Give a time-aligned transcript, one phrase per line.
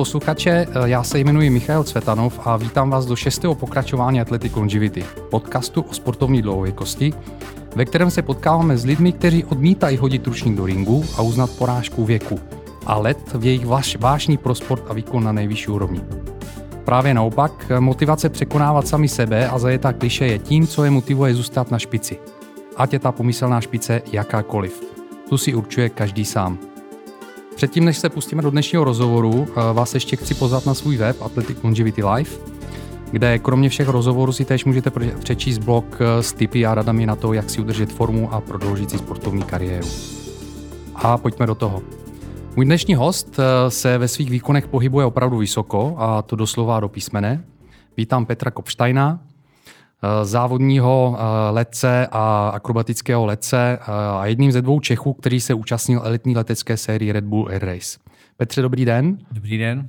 [0.00, 5.82] Posluchače, já se jmenuji Michal Cvetanov a vítám vás do šestého pokračování Athletic Longevity, podcastu
[5.82, 7.12] o sportovní dlouhověkosti,
[7.76, 12.04] ve kterém se potkáváme s lidmi, kteří odmítají hodit ručník do ringu a uznat porážku
[12.04, 12.40] věku
[12.86, 16.00] a let v jejich váš, vášní pro sport a výkon na nejvyšší úrovni.
[16.84, 21.70] Právě naopak, motivace překonávat sami sebe a zajetá kliše je tím, co je motivuje zůstat
[21.70, 22.18] na špici.
[22.76, 24.82] Ať je ta pomyslná špice jakákoliv.
[25.28, 26.69] Tu si určuje každý sám.
[27.54, 31.22] Předtím, než se pustíme do dnešního rozhovoru, eh, vás ještě chci pozvat na svůj web
[31.22, 32.40] Athletic Longevity Life,
[33.10, 37.16] kde kromě všech rozhovorů si též můžete přečíst blog eh, s tipy a radami na
[37.16, 39.88] to, jak si udržet formu a prodloužit si sportovní kariéru.
[40.94, 41.82] A pojďme do toho.
[42.56, 46.88] Můj dnešní host eh, se ve svých výkonech pohybuje opravdu vysoko, a to doslova do
[46.88, 47.44] písmene.
[47.96, 49.20] Vítám Petra Kopštajna,
[50.22, 53.84] závodního eh, letce a akrobatického letce eh,
[54.18, 57.98] a jedním ze dvou Čechů, který se účastnil elitní letecké série Red Bull Air Race.
[58.36, 59.18] Petře, dobrý den.
[59.32, 59.88] Dobrý den.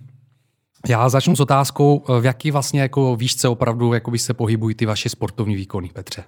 [0.90, 5.10] Já začnu s otázkou, v jaký vlastně jako výšce opravdu jako se pohybují ty vaše
[5.10, 6.24] sportovní výkony, Petře?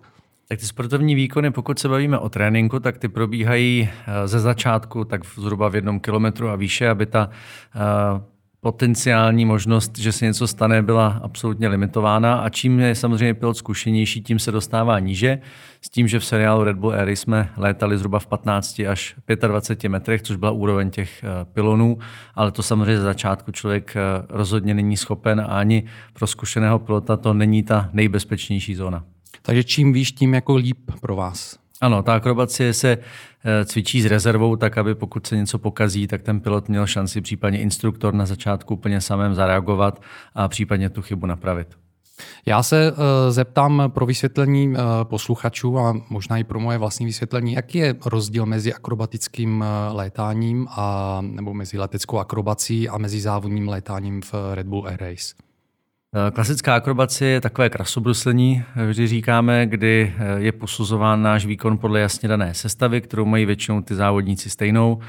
[0.47, 3.89] Tak ty sportovní výkony, pokud se bavíme o tréninku, tak ty probíhají
[4.25, 7.29] ze začátku tak zhruba v jednom kilometru a výše, aby ta
[8.63, 14.21] potenciální možnost, že se něco stane, byla absolutně limitována a čím je samozřejmě pilot zkušenější,
[14.21, 15.39] tím se dostává níže.
[15.81, 19.15] S tím, že v seriálu Red Bull Air jsme létali zhruba v 15 až
[19.47, 21.97] 25 metrech, což byla úroveň těch eh, pilonů,
[22.35, 27.17] ale to samozřejmě za začátku člověk eh, rozhodně není schopen a ani pro zkušeného pilota
[27.17, 29.03] to není ta nejbezpečnější zóna.
[29.41, 31.62] Takže čím výš, tím jako líp pro vás.
[31.83, 36.21] Ano, ta akrobacie se eh, cvičí s rezervou, tak aby pokud se něco pokazí, tak
[36.21, 40.01] ten pilot měl šanci, případně instruktor na začátku úplně samém zareagovat
[40.35, 41.67] a případně tu chybu napravit.
[42.45, 42.97] Já se uh,
[43.29, 48.45] zeptám pro vysvětlení uh, posluchačů a možná i pro moje vlastní vysvětlení, jaký je rozdíl
[48.45, 54.87] mezi akrobatickým létáním a, nebo mezi leteckou akrobací a mezi závodním létáním v Red Bull
[54.87, 55.52] Air Race?
[56.15, 61.77] Eh, klasická akrobacie je takové krasobruslení, eh, vždy říkáme, kdy eh, je posuzován náš výkon
[61.77, 64.99] podle jasně dané sestavy, kterou mají většinou ty závodníci stejnou.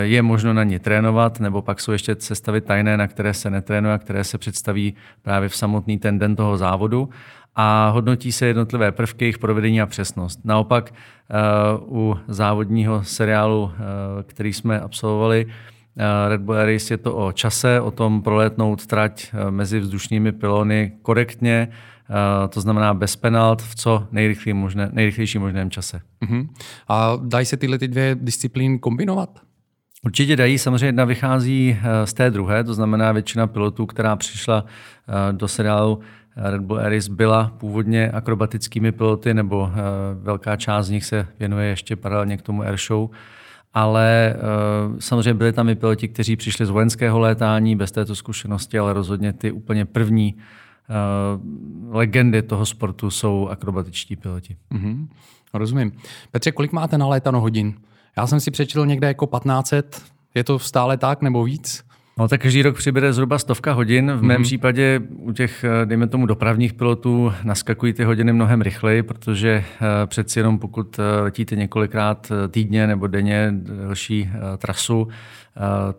[0.00, 3.94] Je možno na ně trénovat, nebo pak jsou ještě sestavy tajné, na které se netrénuje
[3.94, 7.08] a které se představí právě v samotný ten den toho závodu
[7.56, 10.40] a hodnotí se jednotlivé prvky, jejich provedení a přesnost.
[10.44, 10.94] Naopak
[11.80, 13.72] u závodního seriálu,
[14.26, 15.46] který jsme absolvovali,
[16.28, 20.32] Red Bull Air Race je to o čase, o tom prolétnout trať eh, mezi vzdušnými
[20.32, 26.00] pilony korektně, eh, to znamená bez penalt v co nejrychlejší, možné, nejrychlejší možném čase.
[26.22, 26.48] Uh-huh.
[26.88, 29.40] A dají se tyhle ty dvě disciplíny kombinovat?
[30.04, 34.64] Určitě dají, samozřejmě jedna vychází z té druhé, to znamená většina pilotů, která přišla
[35.32, 36.00] do seriálu
[36.36, 39.70] Red Bull Air byla původně akrobatickými piloty, nebo
[40.14, 43.08] velká část z nich se věnuje ještě paralelně k tomu airshow
[43.74, 48.78] ale uh, samozřejmě byli tam i piloti, kteří přišli z vojenského létání bez této zkušenosti,
[48.78, 54.56] ale rozhodně ty úplně první uh, legendy toho sportu jsou akrobatičtí piloti.
[54.72, 55.08] Mm-hmm.
[55.54, 55.92] Rozumím.
[56.30, 57.74] Petře, kolik máte nalétano hodin?
[58.16, 60.02] Já jsem si přečetl někde jako 1500.
[60.34, 61.84] Je to stále tak nebo víc?
[62.18, 64.12] No tak každý rok přibere zhruba stovka hodin.
[64.12, 64.42] V mém mm-hmm.
[64.42, 70.06] případě u těch, eh, dejme tomu, dopravních pilotů naskakují ty hodiny mnohem rychleji, protože eh,
[70.06, 75.08] přeci jenom pokud eh, letíte několikrát týdně nebo denně delší trasu,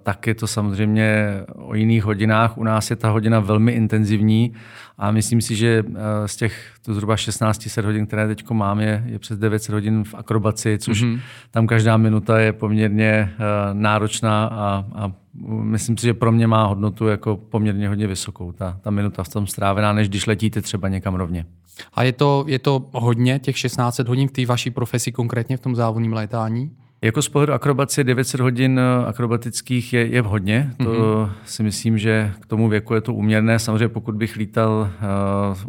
[0.04, 2.58] tak je to samozřejmě o jiných hodinách.
[2.58, 4.54] U nás je ta hodina velmi intenzivní
[4.98, 5.84] a myslím si, že
[6.26, 10.16] z těch to zhruba 1600 hodin, které teď mám, je, je přes 900 hodin v
[10.16, 11.20] akrobaci, což mm-hmm.
[11.52, 13.34] tam každá minuta je poměrně
[13.74, 15.12] náročná a, a
[15.50, 19.30] myslím si, že pro mě má hodnotu jako poměrně hodně vysokou, ta, ta minuta v
[19.30, 21.46] tom strávená, než když letíte třeba někam rovně.
[21.94, 25.60] A je to, je to hodně, těch 16 hodin v té vaší profesi, konkrétně v
[25.60, 26.72] tom závodním létání?
[27.06, 30.72] Jako z pohledu akrobacie 900 hodin eh, akrobatických je, je hodně.
[30.78, 31.30] To mm-hmm.
[31.46, 33.60] si myslím, že k tomu věku je to úměrné.
[33.60, 34.90] Samozřejmě pokud bych lítal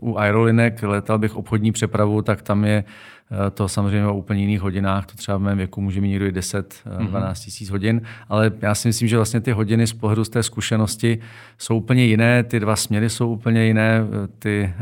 [0.01, 2.85] uh, u aerolinek, letal bych obchodní přepravu, tak tam je
[3.55, 6.33] to samozřejmě o úplně jiných hodinách, to třeba v mém věku může mít někdo i
[6.33, 7.35] 10, 12 eh, mhm.
[7.35, 11.19] tisíc hodin, ale já si myslím, že vlastně ty hodiny z pohledu z té zkušenosti
[11.59, 14.73] jsou úplně jiné, ty dva směry jsou úplně jiné, eh, ty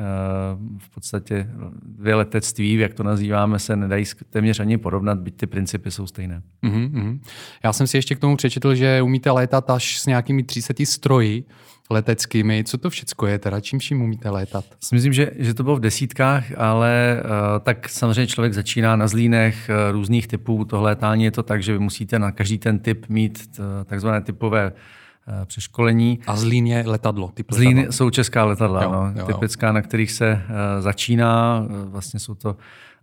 [0.79, 1.49] v podstatě
[1.83, 6.43] dvě letectví, jak to nazýváme, se nedají téměř ani porovnat, byť ty principy jsou stejné.
[6.63, 7.19] Mm-hmm.
[7.65, 11.45] Já jsem si ještě k tomu přečetl, že umíte létat až s nějakými 30 stroji,
[11.91, 12.65] leteckými.
[12.65, 13.61] Co to všechno je teda?
[13.61, 14.65] Čím vším umíte létat?
[14.93, 19.71] Myslím, že, že to bylo v desítkách, ale uh, tak samozřejmě člověk začíná na zlínech
[19.71, 20.65] uh, různých typů.
[20.65, 24.21] To létání je to tak, že vy musíte na každý ten typ mít uh, takzvané
[24.21, 26.19] typové uh, přeškolení.
[26.27, 27.31] A zlín je letadlo?
[27.35, 27.93] Typ zlín letadla.
[27.93, 29.73] jsou česká letadla, jo, no, jo, typická, jo.
[29.73, 31.61] na kterých se uh, začíná.
[31.71, 32.57] Uh, vlastně jsou to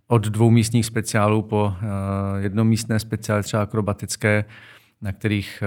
[0.08, 1.74] od dvou místních speciálů po uh,
[2.38, 4.44] jednomístné speciály, třeba akrobatické.
[5.02, 5.62] na kterých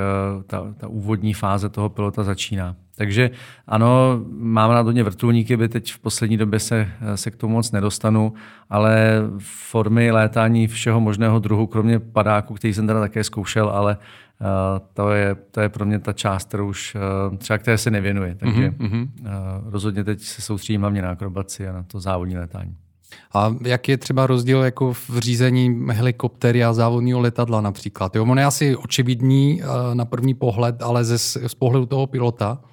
[0.47, 2.75] ta, ta úvodní fáze toho pilota začíná.
[2.97, 3.31] Takže
[3.67, 7.71] ano, máme na hodně vrtulníky, by teď v poslední době se, se k tomu moc
[7.71, 8.33] nedostanu,
[8.69, 9.21] ale
[9.69, 13.97] formy létání všeho možného druhu, kromě padáku, který jsem teda také zkoušel, ale
[14.41, 14.47] uh,
[14.93, 16.95] to, je, to je pro mě ta část, kterou už
[17.29, 18.35] uh, třeba které se nevěnuje.
[18.35, 19.09] Takže mm-hmm.
[19.19, 19.27] uh,
[19.65, 22.75] rozhodně teď se soustředím hlavně na akrobaci a na to závodní létání.
[23.33, 28.15] A jak je třeba rozdíl jako v řízení helikoptery a závodního letadla například?
[28.15, 29.61] Jo, on je asi očividný
[29.93, 32.59] na první pohled, ale ze, z pohledu toho pilota–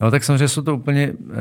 [0.00, 1.34] No tak samozřejmě jsou to úplně uh,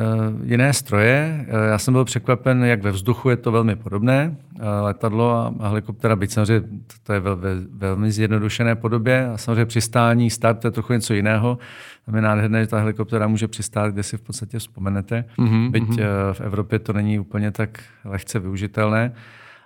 [0.43, 1.45] jiné stroje.
[1.47, 4.35] Uh, já jsem byl překvapen, jak ve vzduchu je to velmi podobné.
[4.55, 9.29] Uh, letadlo a, a helikoptera, byť samozřejmě to, to je ve, ve velmi zjednodušené podobě.
[9.33, 11.57] A samozřejmě přistání, start, to je trochu něco jiného.
[12.05, 15.25] Tam je nádherné, že ta helikoptera může přistát, kde si v podstatě vzpomenete.
[15.37, 15.71] Mm-hmm.
[15.71, 15.95] Byť uh,
[16.33, 19.11] v Evropě to není úplně tak lehce využitelné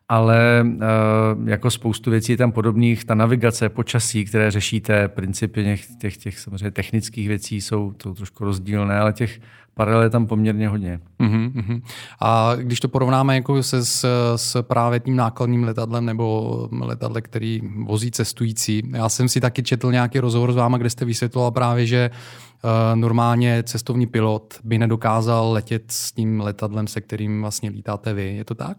[0.09, 3.05] ale uh, jako spoustu věcí je tam podobných.
[3.05, 8.43] Ta navigace, počasí, které řešíte, principy těch, těch, těch samozřejmě technických věcí jsou, jsou trošku
[8.43, 9.39] rozdílné, ale těch
[9.73, 10.99] paralel je tam poměrně hodně.
[11.19, 11.81] Uh-huh,
[12.21, 14.05] A když to porovnáme jako se s,
[14.35, 19.91] s právě tím nákladním letadlem nebo letadle, který vozí cestující, já jsem si taky četl
[19.91, 25.51] nějaký rozhovor s váma, kde jste vysvětloval právě, že uh, normálně cestovní pilot by nedokázal
[25.51, 28.35] letět s tím letadlem, se kterým vlastně lítáte vy.
[28.35, 28.77] Je to tak?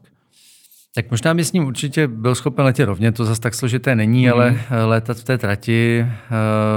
[0.94, 4.26] Tak možná by s ním určitě byl schopen letět rovně, to zase tak složité není,
[4.26, 4.32] mm.
[4.32, 6.06] ale eh, létat v té trati uh,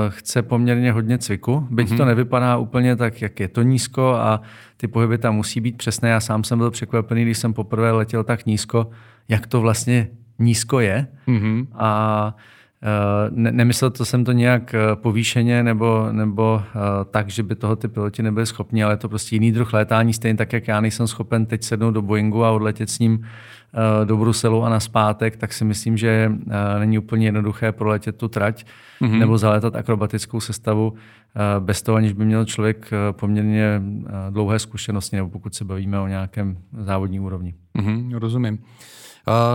[0.10, 1.98] chce poměrně hodně cviku, byť mm.
[1.98, 4.42] to nevypadá úplně tak, jak je to nízko a
[4.78, 6.10] ty pohyby tam musí být přesné.
[6.10, 8.90] Já sám jsem byl překvapený, když jsem poprvé letěl tak nízko,
[9.30, 10.08] jak to vlastně
[10.40, 11.08] nízko je.
[11.28, 11.68] Mm.
[11.74, 12.36] A
[12.84, 16.81] uh, ne, nemyslel to jsem to nějak povýšeně nebo, nebo uh,
[17.12, 20.13] tak, že by toho ty piloti nebyli schopni, ale je to prostě jiný druh létání,
[20.13, 23.25] stejně tak, jak já nejsem schopen teď sednout do Boeingu a odletět s ním
[23.61, 23.61] Eh,
[24.04, 28.28] do Bruselu a na zpátek, tak si myslím, že eh, není úplně jednoduché proletět tu
[28.28, 28.66] trať
[29.02, 29.20] mm-hmm.
[29.20, 33.82] nebo zalétat akrobatickou sestavu eh, bez toho, aniž by měl člověk poměrně
[34.30, 37.54] dlouhé zkušenosti, nebo pokud se bavíme o nějakém závodní úrovni.
[37.78, 38.60] Mm-hmm, rozumím.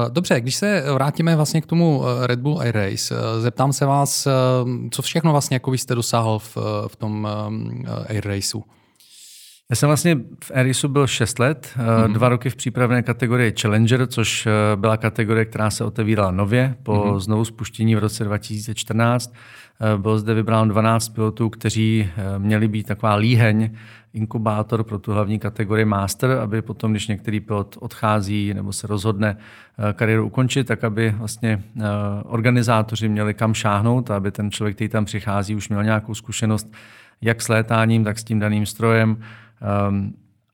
[0.08, 4.28] Dobře, když se vrátíme vlastně k tomu Red Bull Air Race, zeptám se vás,
[4.90, 6.56] co všechno vlastně jako jste dosáhl v,
[6.88, 7.28] v tom
[8.08, 8.62] Air Raceu?
[9.70, 12.12] Já jsem vlastně v Erisu byl 6 let, mm-hmm.
[12.12, 16.92] dva roky v přípravné kategorii Challenger, což eh, byla kategorie, která se otevírala nově po
[16.92, 17.18] mm-hmm.
[17.18, 19.34] znovu spuštění v roce 2014.
[19.80, 23.70] Eh, bylo zde vybráno 12 pilotů, kteří měli být taková líheň,
[24.12, 29.36] inkubátor pro tu hlavní kategorii Master, aby potom, když některý pilot odchází nebo se rozhodne
[29.92, 31.62] kariéru ukončit, tak aby vlastně
[32.24, 36.72] organizátoři měli kam šáhnout, aby ten člověk, který tam přichází, už měl nějakou zkušenost
[37.20, 39.16] jak s létáním, tak s tím daným strojem,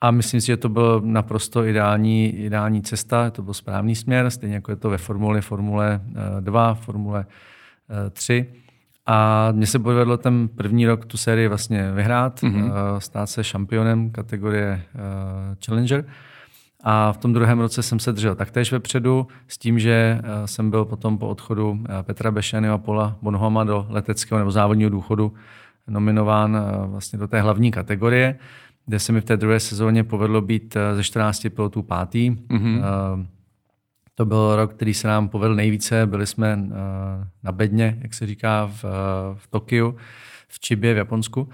[0.03, 4.55] a myslím si, že to byl naprosto ideální, ideální cesta, to byl správný směr, stejně
[4.55, 6.01] jako je to ve formule, Formule
[6.41, 7.27] 2, eh, Formule
[8.11, 8.47] 3.
[8.49, 8.63] Eh,
[9.07, 12.73] a mně se povedlo ten první rok tu sérii vlastně vyhrát, mm-hmm.
[12.99, 14.83] stát se šampionem kategorie
[15.67, 16.05] Challenger.
[16.85, 20.85] A v tom druhém roce jsem se držel taktéž vepředu s tím, že jsem byl
[20.85, 25.33] potom po odchodu Petra Bešeny a Pola Bonhoma do leteckého nebo závodního důchodu
[25.89, 28.39] nominován vlastně do té hlavní kategorie
[28.87, 32.31] kde se mi v té druhé sezóně povedlo být eh, ze 14 pilotů pátý.
[32.31, 32.83] Mm-hmm.
[34.15, 36.07] To byl rok, který se nám povedl nejvíce.
[36.07, 36.71] Byli jsme eh,
[37.43, 38.85] na bedně, jak se říká, v,
[39.35, 39.97] v Tokiu,
[40.49, 41.49] v Čibě v Japonsku.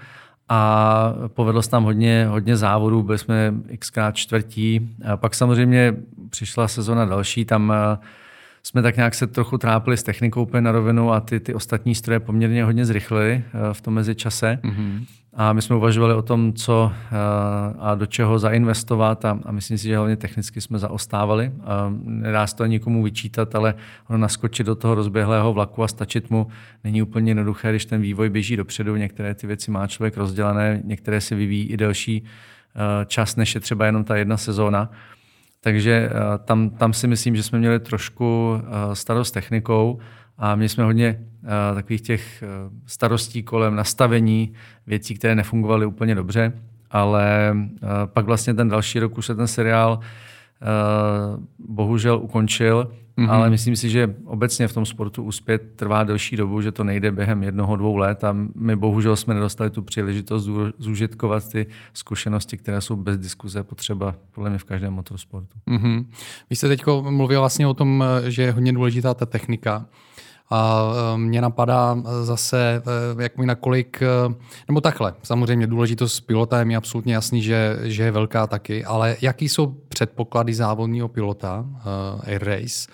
[0.49, 4.89] A povedlo se tam hodně, hodně závodů, byli jsme xkrát čtvrtí.
[5.11, 5.95] A pak samozřejmě
[6.29, 7.73] přišla sezona další, tam
[8.63, 11.95] jsme tak nějak se trochu trápili s technikou úplně na rovinu a ty, ty ostatní
[11.95, 14.59] stroje poměrně hodně zrychlili v tom mezičase.
[14.63, 15.05] Mm-hmm.
[15.33, 17.15] A my jsme uvažovali o tom, co eh,
[17.79, 21.51] a do čeho zainvestovat a, a myslím si, že hlavně technicky jsme zaostávali.
[21.63, 23.73] A nedá se to nikomu vyčítat, ale
[24.07, 26.47] ono naskočit do toho rozběhlého vlaku a stačit mu
[26.83, 28.95] není úplně jednoduché, když ten vývoj běží dopředu.
[28.95, 33.61] Některé ty věci má člověk rozdělané, některé si vyvíjí i delší eh, čas, než je
[33.61, 34.91] třeba jenom ta jedna sezóna.
[35.59, 38.61] Takže eh, tam, tam si myslím, že jsme měli trošku
[38.93, 39.99] starost technikou
[40.37, 42.43] a měli jsme hodně uh, takových těch
[42.85, 44.53] starostí kolem nastavení
[44.87, 46.53] věcí, které nefungovaly úplně dobře,
[46.91, 47.55] ale
[48.05, 49.99] pak vlastně ten další rok už se ten seriál
[51.59, 53.31] bohužel ukončil, mm-hmm.
[53.31, 57.11] ale myslím si, že obecně v tom sportu uspět trvá delší dobu, že to nejde
[57.11, 62.81] během jednoho, dvou let a my bohužel jsme nedostali tu příležitost zúžitkovat ty zkušenosti, které
[62.81, 65.57] jsou bez diskuze potřeba podle mě v každém motorsportu.
[65.67, 66.05] Mm-hmm.
[66.49, 69.85] Vy jste teď mluvil vlastně o tom, že je hodně důležitá ta technika.
[70.51, 72.81] A e, mě napadá zase,
[73.19, 74.03] e, jak mi nakolik,
[74.67, 79.17] nebo takhle, samozřejmě důležitost pilota je mi absolutně jasný, že, že je velká taky, ale
[79.21, 81.65] jaký jsou předpoklady závodního pilota
[82.23, 82.87] Air Race?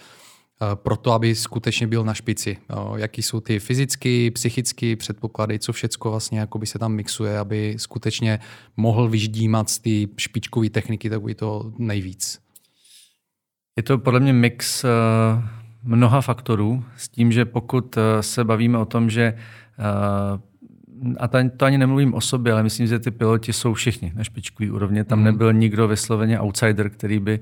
[0.76, 2.58] proto, aby skutečně byl na špici.
[2.96, 8.40] Jaký jsou ty fyzické, psychické předpoklady, co všecko vlastně by se tam mixuje, aby skutečně
[8.78, 12.40] mohl vyždímat z ty špičkové techniky takový to nejvíc.
[13.78, 14.90] Je to podle mě mix uh,
[15.86, 19.34] mnoha faktorů s tím, že pokud uh, se bavíme o tom, že
[20.34, 20.40] uh,
[21.20, 21.28] a
[21.58, 25.04] to ani nemluvím o sobě, ale myslím, že ty piloti jsou všichni na špičkový úrovni.
[25.04, 25.26] Tam mm.
[25.26, 27.40] nebyl nikdo vysloveně outsider, který by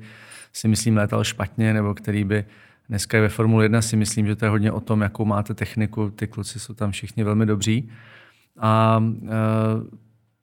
[0.54, 2.46] si myslím létal špatně, nebo který by
[2.90, 5.54] dneska je ve Formule 1 si myslím, že to je hodně o tom, jakou máte
[5.54, 6.10] techniku.
[6.10, 7.90] Ty kluci jsou tam všichni velmi dobří.
[8.60, 9.04] A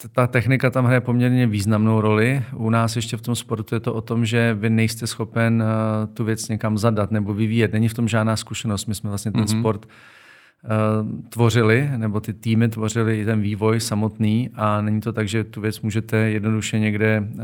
[0.08, 2.42] ta technika tam hraje poměrně významnou roli.
[2.54, 6.14] U nás ještě v tom sportu je to o tom, že vy nejste schopen uh,
[6.14, 7.72] tu věc někam zadat nebo vyvíjet.
[7.72, 8.86] Není v tom žádná zkušenost.
[8.86, 9.60] My jsme vlastně ten mm-hmm.
[9.60, 15.28] sport uh, tvořili, nebo ty týmy tvořili i ten vývoj samotný a není to tak,
[15.28, 17.40] že tu věc můžete jednoduše někde uh,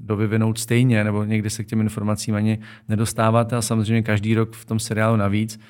[0.00, 4.64] dovyvinout stejně, nebo někdy se k těm informacím ani nedostáváte a samozřejmě každý rok v
[4.64, 5.60] tom seriálu navíc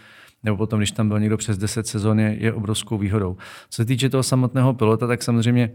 [0.42, 3.36] nebo potom, když tam byl někdo přes 10 sezon, je, je obrovskou výhodou.
[3.70, 5.70] Co se týče toho samotného pilota, tak samozřejmě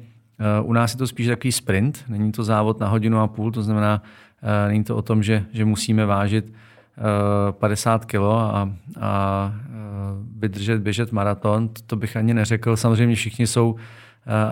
[0.64, 3.62] u nás je to spíš takový sprint, není to závod na hodinu a půl, to
[3.62, 4.02] znamená,
[4.44, 6.54] eh, není to o tom, že, že musíme vážit
[7.52, 9.72] 50 eh, kg a, a eh,
[10.38, 12.78] vydržet, běžet maraton, to bych ani neřekl.
[12.78, 13.76] Samozřejmě všichni jsou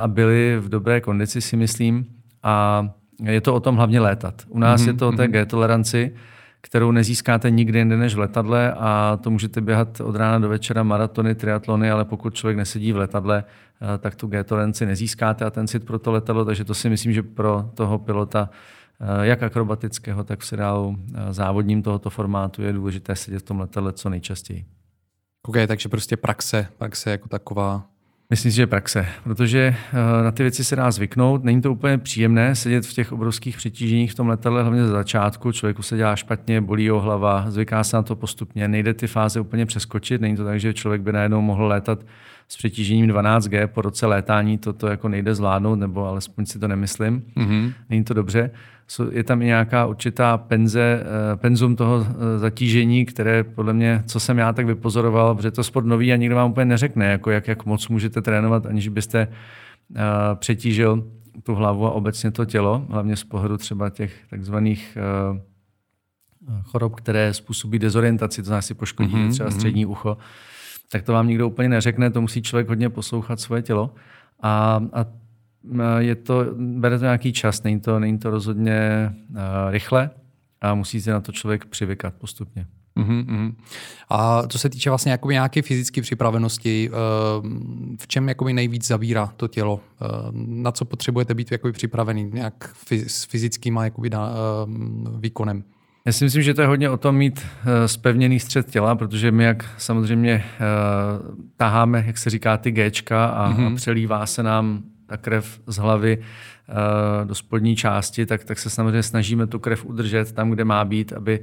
[0.01, 2.05] a byli v dobré kondici, si myslím.
[2.43, 2.87] A
[3.23, 4.41] je to o tom hlavně létat.
[4.47, 4.87] U nás mm-hmm.
[4.87, 5.31] je to o té mhm.
[5.31, 6.13] G-toleranci,
[6.65, 10.83] kterou nezískáte nikdy jinde než v letadle a to můžete běhat od rána do večera
[10.83, 15.67] maratony, triatlony, ale pokud člověk nesedí v letadle, eh, tak tu G-toleranci nezískáte a ten
[15.67, 18.49] cit pro to letadlo, takže to si myslím, že pro toho pilota
[19.01, 23.59] eh, jak akrobatického, tak v seriálu eh, závodním tohoto formátu je důležité sedět v tom
[23.59, 24.65] letadle co nejčastěji.
[25.47, 27.85] OK, takže prostě praxe, praxe jako taková
[28.29, 29.75] Myslím si, že praxe, protože
[30.19, 31.43] eh, na ty věci se dá zvyknout.
[31.43, 35.51] Není to úplně příjemné sedět v těch obrovských přetíženích v tom letadle, hlavně za začátku.
[35.51, 38.67] Člověku se dělá špatně, bolí ho hlava, zvyká se na to postupně.
[38.67, 40.21] Nejde ty fáze úplně přeskočit.
[40.21, 41.99] Není to tak, že člověk by najednou mohl létat
[42.53, 44.57] s přetížením 12G po roce létání.
[44.57, 47.23] Toto jako nejde zvládnout, nebo alespoň si to nemyslím.
[47.37, 47.73] Mm-hmm.
[47.89, 48.51] Není to dobře
[49.11, 54.19] je tam i nějaká určitá penze, eh, penzum toho eh, zatížení, které podle mě, co
[54.19, 57.47] jsem já tak vypozoroval, protože to sport nový a nikdo vám úplně neřekne, jako jak,
[57.47, 59.27] jak moc můžete trénovat, aniž byste
[59.89, 59.97] uh,
[60.35, 61.07] přetížil
[61.43, 64.97] tu hlavu a obecně to tělo, hlavně z pohledu třeba těch takzvaných
[65.31, 65.37] uh,
[66.63, 69.55] chorob, které způsobí dezorientaci, to znamená si poškodí mm-hmm, třeba mhm.
[69.55, 70.17] střední ucho,
[70.91, 73.93] tak to vám nikdo úplně neřekne, to musí člověk hodně poslouchat svoje tělo.
[74.41, 75.05] A, a
[75.97, 79.37] je to, bere to nějaký čas, není to, není to rozhodně uh,
[79.69, 80.09] rychle
[80.61, 82.67] a musí se na to člověk přivykat postupně.
[82.97, 83.55] Uh-huh,
[84.09, 86.97] A co se týče vlastně jakoby nějaké fyzické připravenosti, uh,
[87.99, 89.79] v čem jakoby nejvíc zabírá to tělo?
[90.33, 92.75] Na co potřebujete být jakoby připravený nějak
[93.07, 94.09] s fyzickým jakoby
[95.19, 95.63] výkonem?
[96.05, 97.45] Já si myslím, že to je hodně o tom mít
[97.85, 103.49] spevněný střed těla, protože my jak samozřejmě uh, taháme, jak se říká, ty Gčka a,
[103.49, 103.65] uh-huh.
[103.65, 103.75] a mhm.
[103.75, 109.03] přelívá se nám ta krev z hlavy uh, do spodní části, tak, tak se samozřejmě
[109.03, 111.39] snažíme tu krev udržet tam, kde má být, aby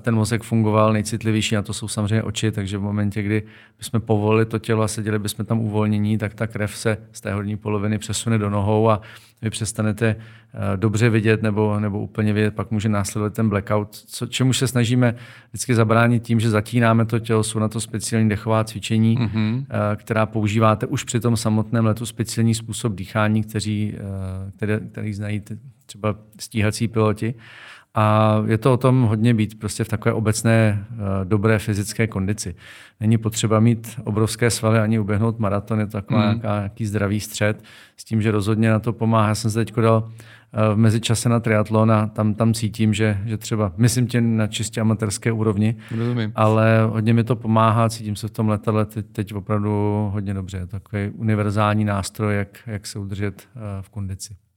[0.00, 3.42] ten mozek fungoval nejcitlivější, a to jsou samozřejmě oči, takže v momentě, kdy
[3.78, 7.32] bychom povolili to tělo a seděli bychom tam uvolnění, tak ta krev se z té
[7.32, 9.00] horní poloviny přesune do nohou a
[9.42, 14.26] vy přestanete eh, dobře vidět nebo, nebo úplně vidět, pak může následovat ten blackout, co,
[14.26, 15.14] čemu se snažíme
[15.50, 19.64] vždycky zabránit tím, že zatínáme to tělo, jsou na to speciální dechová cvičení, mm-hmm.
[19.96, 25.42] která používáte už při tom samotném letu, speciální způsob dýchání, kteří, eh, které, který znají
[25.86, 27.34] třeba stíhací piloti.
[28.00, 30.84] A je to o tom hodně být prostě v takové obecné
[31.24, 32.54] dobré fyzické kondici.
[33.00, 36.40] Není potřeba mít obrovské svaly ani uběhnout maraton, je to takový mm.
[36.42, 37.64] nějaký zdravý střed
[37.96, 39.28] s tím, že rozhodně na to pomáhá.
[39.28, 40.10] Já jsem se teď dal
[40.52, 44.46] eh, v mezičase na triatlon a tam, tam cítím, že, že třeba, myslím tě na
[44.46, 46.32] čistě amatérské úrovni, Rozumím.
[46.34, 49.70] ale hodně mi to pomáhá, cítím se v tom letadle teď, teď opravdu
[50.12, 50.56] hodně dobře.
[50.56, 54.47] Je to takový univerzální nástroj, jak, jak se udržet eh, v kondici.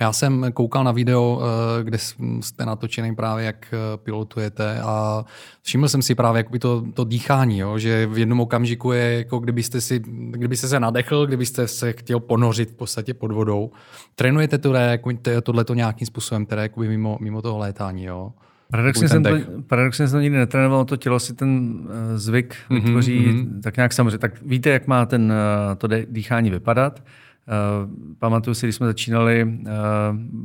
[0.00, 1.98] Já jsem koukal na video, eh, kde
[2.40, 5.24] jste natočený právě, jak eh, pilotujete a
[5.62, 9.38] všiml jsem si právě jakoby to, to dýchání, jo, že v jednom okamžiku je, jako
[9.38, 13.70] kdybyste, si, kdybyste se nadechl, kdybyste se chtěl ponořit v podstatě pod vodou.
[14.14, 15.10] Trénujete to, jako,
[15.42, 18.32] tohleto nějakým způsobem, které jakoby mimo, mimo toho létání, jo?
[18.70, 19.30] Paradoxně jsem, to,
[19.66, 23.60] paradoxně jsem to nikdy netrénoval, to tělo si ten uh, zvyk mm-hmm, vytvoří mm-hmm.
[23.62, 24.18] tak nějak samozřejmě.
[24.18, 25.32] Tak víte, jak má ten,
[25.78, 27.00] to dýchání vypadat.
[27.48, 29.66] Uh, pamatuju si, když jsme začínali uh,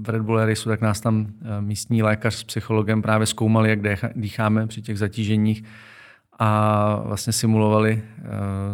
[0.01, 1.27] v Red Bull Raceu, tak nás tam uh,
[1.60, 3.80] místní lékař s psychologem právě zkoumali, jak
[4.16, 5.63] dýcháme při těch zatíženích
[6.39, 8.04] a vlastně simulovali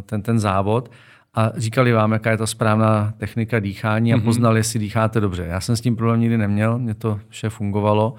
[0.05, 0.91] ten, ten závod
[1.33, 4.23] a říkali vám, jaká je ta správná technika dýchání a mm-hmm.
[4.23, 5.45] poznali, jestli dýcháte dobře.
[5.49, 8.15] Já jsem s tím problém nikdy neměl, mě to vše fungovalo.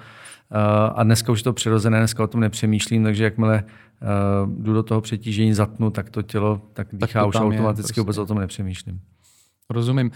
[0.95, 3.63] a dneska už je to přirozené, dneska o tom nepřemýšlím, takže jakmile
[4.45, 8.01] jdu do toho přetížení, zatnu, tak to tělo tak dýchá tak už automaticky, prostě.
[8.01, 8.99] vůbec o tom nepřemýšlím.
[9.69, 10.11] Rozumím.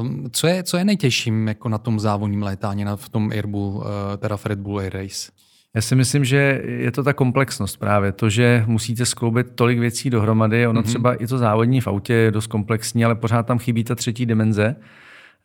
[0.00, 3.68] Uh, co, je, co je nejtěžším jako na tom závodním létání, na, v tom Airbull,
[3.68, 3.84] uh,
[4.18, 5.32] teda v Red Bull Air Race?
[5.74, 8.12] Já si myslím, že je to ta komplexnost právě.
[8.12, 10.66] To, že musíte skloubit tolik věcí dohromady.
[10.66, 10.84] Ono mm-hmm.
[10.84, 14.26] třeba i to závodní v autě je dost komplexní, ale pořád tam chybí ta třetí
[14.26, 14.76] dimenze.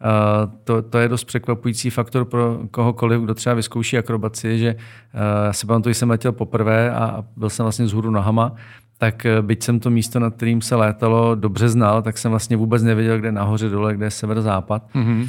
[0.03, 5.51] Uh, to, to je dost překvapující faktor pro kohokoliv, kdo třeba vyzkouší akrobaci, že uh,
[5.51, 8.55] si pamatuju, jsem letěl poprvé a byl jsem vlastně z hůru nohama
[9.03, 12.57] tak eh, byť jsem to místo, nad kterým se létalo, dobře znal, tak jsem vlastně
[12.57, 14.87] vůbec nevěděl, kde je nahoře, dole, kde je sever-západ.
[14.95, 15.27] Mm-hmm.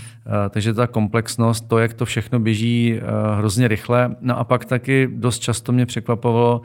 [0.50, 3.00] Takže ta komplexnost, to, jak to všechno běží eh,
[3.36, 4.16] hrozně rychle.
[4.20, 6.62] No a pak taky dost často mě překvapovalo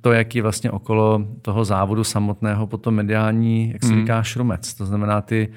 [0.00, 4.00] to, jak je vlastně okolo toho závodu samotného potom mediální, jak se mm-hmm.
[4.00, 4.74] říká, šrumec.
[4.74, 5.48] To znamená ty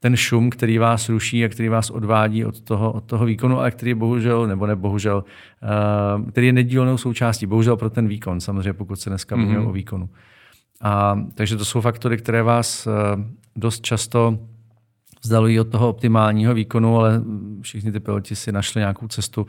[0.00, 3.70] ten šum, který vás ruší a který vás odvádí od toho, od toho výkonu, ale
[3.70, 5.24] který je bohužel, nebo ne bohužel,
[6.16, 9.68] uh, který je nedílnou součástí, bohužel pro ten výkon, samozřejmě pokud se dneska mm-hmm.
[9.68, 10.08] o výkonu.
[10.82, 12.92] A, takže to jsou faktory, které vás uh,
[13.56, 14.38] dost často
[15.22, 17.22] vzdalují od toho optimálního výkonu, ale
[17.60, 19.46] všichni ty piloti si našli nějakou cestu,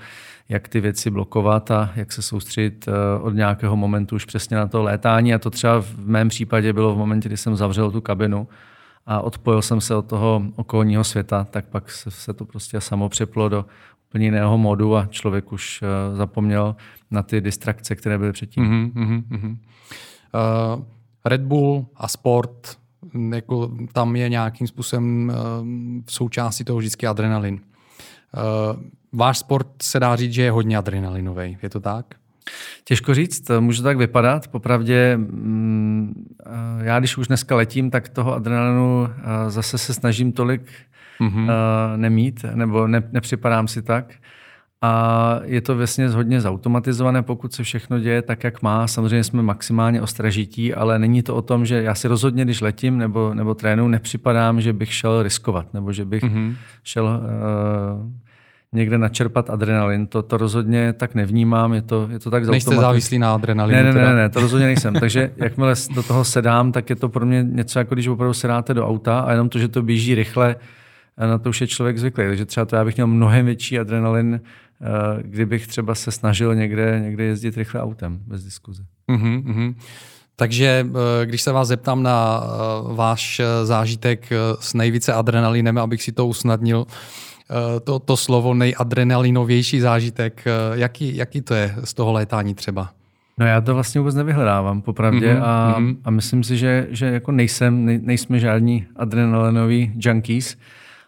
[0.50, 4.68] jak ty věci blokovat a jak se soustředit uh, od nějakého momentu už přesně na
[4.68, 5.34] to létání.
[5.34, 8.48] A to třeba v mém případě bylo v momentě, kdy jsem zavřel tu kabinu
[9.10, 13.50] a odpojil jsem se od toho okolního světa, tak pak se, to prostě samo přeplo
[13.50, 13.66] do
[14.10, 16.76] úplně jiného modu a člověk už uh, zapomněl
[17.12, 18.64] na ty distrakce, které byly předtím.
[18.64, 19.58] Mm-hmm, mm-hmm.
[20.78, 20.84] Uh,
[21.26, 22.78] Red Bull a sport,
[23.34, 25.68] jako tam je nějakým způsobem uh,
[26.06, 27.54] v součástí toho vždycky adrenalin.
[27.54, 32.16] Uh, váš sport se dá říct, že je hodně adrenalinový, je to tak?
[32.84, 34.48] Těžko říct, může tak vypadat.
[34.48, 36.26] Popravdě, mm,
[36.82, 39.10] já když už dneska letím, tak toho adrenalinu
[39.48, 40.62] zase se snažím tolik
[41.22, 41.52] mm-hmm.
[41.96, 44.14] nemít, nebo ne, nepřipadám si tak.
[44.82, 48.88] A je to vlastně hodně zautomatizované, pokud se všechno děje tak, jak má.
[48.88, 52.98] Samozřejmě jsme maximálně ostražití, ale není to o tom, že já si rozhodně, když letím
[52.98, 56.56] nebo, nebo trénu, nepřipadám, že bych šel riskovat, nebo že bych mm-hmm.
[56.84, 58.12] šel uh,
[58.74, 60.08] někde načerpat adrenalin.
[60.08, 63.84] To, to rozhodně tak nevnímám, je to, je to tak Nejste závislý na adrenalinu?
[63.84, 64.94] Ne, ne, ne, ne, to rozhodně nejsem.
[64.94, 68.74] Takže jakmile do toho sedám, tak je to pro mě něco jako když opravdu sedáte
[68.74, 70.56] do auta a jenom to, že to běží rychle,
[71.18, 72.24] na to už je člověk zvyklý.
[72.24, 74.88] Takže třeba to já bych měl mnohem větší adrenalin, eh,
[75.24, 78.84] kdybych třeba se snažil někde, někde jezdit rychle autem, bez diskuze.
[79.12, 79.76] Uh-huh, uh-huh.
[80.36, 84.30] Takže eh, když se vás zeptám na eh, váš zážitek
[84.60, 86.86] s nejvíce adrenalinem, abych si to usnadnil,
[87.39, 87.39] Eh,
[87.84, 90.44] to, to slovo nejadrenalinovější zážitek.
[90.46, 92.90] Eh, jaký, jaký to je z toho létání třeba?
[93.38, 95.34] No já to vlastně vůbec nevyhledávám, popravdě.
[95.34, 95.44] Mm-hmm.
[95.44, 95.98] A, mm-hmm.
[96.04, 100.58] a myslím si, že, že jako nejsem, nej, nejsme žádní adrenalinoví junkies.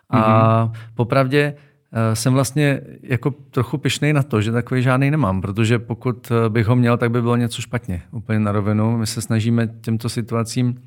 [0.10, 0.80] A mm-hmm.
[0.95, 1.54] popravdě
[1.93, 6.67] eh, jsem vlastně jako trochu pišnej na to, že takový žádný nemám, protože pokud bych
[6.67, 8.97] ho měl, tak by bylo něco špatně, úplně na rovinu.
[8.97, 10.82] My se snažíme těmto situacím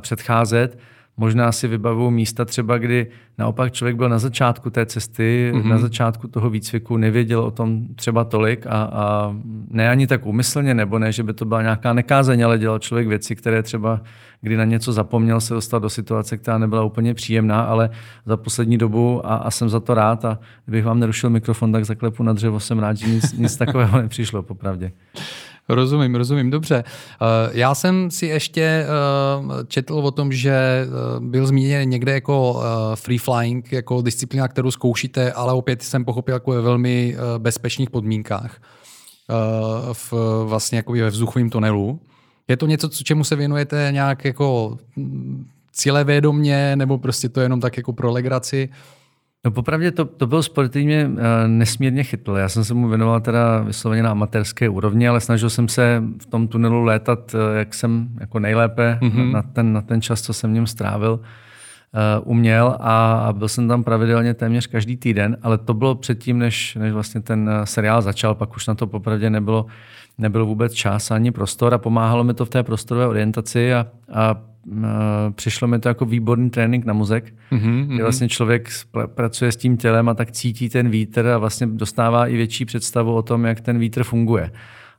[0.00, 0.78] předcházet
[1.16, 3.06] Možná si vybavuju místa třeba, kdy
[3.38, 5.68] naopak člověk byl na začátku té cesty, mm-hmm.
[5.68, 9.36] na začátku toho výcviku, nevěděl o tom třeba tolik a, a
[9.70, 13.08] ne ani tak úmyslně, nebo ne, že by to byla nějaká nekázeň, ale dělal člověk
[13.08, 14.00] věci, které třeba,
[14.40, 17.90] kdy na něco zapomněl, se dostal do situace, která nebyla úplně příjemná, ale
[18.26, 21.84] za poslední dobu, a, a jsem za to rád, a kdybych vám nerušil mikrofon, tak
[21.84, 24.92] zaklepu na dřevo, jsem rád, že nic, nic takového nepřišlo, popravdě.
[25.68, 26.84] Rozumím, rozumím, dobře.
[26.84, 28.86] Eh, já jsem si ještě eh,
[29.68, 30.86] četl o tom, že eh,
[31.20, 32.62] byl zmíněn někde jako
[32.94, 38.60] free flying, jako disciplína, kterou zkoušíte, ale opět jsem pochopil jako ve velmi bezpečných podmínkách
[39.92, 40.12] v,
[40.44, 42.00] vlastně jako ve vzduchovém tunelu.
[42.48, 47.60] Je to něco, čemu se věnujete nějak jako hm, cílevědomně, nebo prostě to je jenom
[47.60, 48.68] tak jako pro legraci?
[49.46, 52.36] No popravdě to, to byl sportivně uh, nesmírně chytl.
[52.36, 56.26] Já jsem se mu věnoval teda vysloveně na amatérské úrovni, ale snažil jsem se v
[56.26, 59.32] tom tunelu létat, uh, jak jsem jako nejlépe mm-hmm.
[59.32, 63.48] na, ten, na ten čas, co jsem v něm strávil, uh, uměl a, a byl
[63.48, 68.02] jsem tam pravidelně téměř každý týden, ale to bylo předtím, než, než vlastně ten seriál
[68.02, 69.66] začal, pak už na to popravdě nebylo,
[70.18, 74.36] nebyl vůbec čas ani prostor a pomáhalo mi to v té prostorové orientaci a, a
[75.30, 78.68] přišlo mi to jako výborný trénink na mozek, mm-hmm, kdy vlastně člověk
[79.06, 83.14] pracuje s tím tělem a tak cítí ten vítr a vlastně dostává i větší představu
[83.14, 84.50] o tom, jak ten vítr funguje.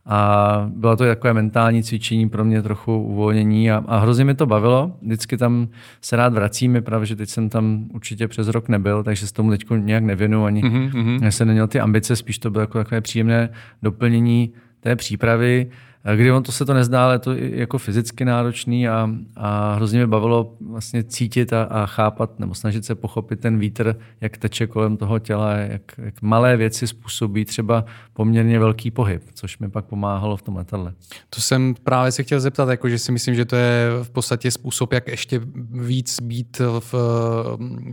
[0.10, 4.46] A bylo to takové mentální cvičení pro mě trochu uvolnění a, a hrozně mi to
[4.46, 4.98] bavilo.
[5.02, 5.68] Vždycky tam
[6.02, 9.34] se rád vracím, je právě, že teď jsem tam určitě přes rok nebyl, takže se
[9.34, 11.28] tomu teď nějak nevěnu, ani mm-hmm.
[11.28, 13.50] jsem neměl ty ambice, spíš to bylo jako takové příjemné
[13.84, 15.68] doplnění té přípravy.
[16.16, 20.00] Kdy on to se to nezdá, ale to je jako fyzicky náročný a, a hrozně
[20.00, 24.68] mě bavilo vlastně cítit a, a chápat nebo snažit se pochopit ten vítr, jak teče
[24.68, 29.86] kolem toho těla, jak, jak malé věci způsobí třeba poměrně velký pohyb, což mi pak
[29.86, 30.94] pomáhalo v tom letadle.
[31.30, 34.52] To jsem právě se chtěl zeptat, jako, že si myslím, že to je v podstatě
[34.52, 35.42] způsob, jak ještě
[35.72, 36.94] víc být v,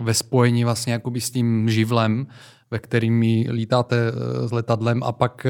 [0.03, 2.27] ve spojení vlastně s tím živlem,
[2.71, 3.97] ve kterým lítáte
[4.47, 5.47] s letadlem a pak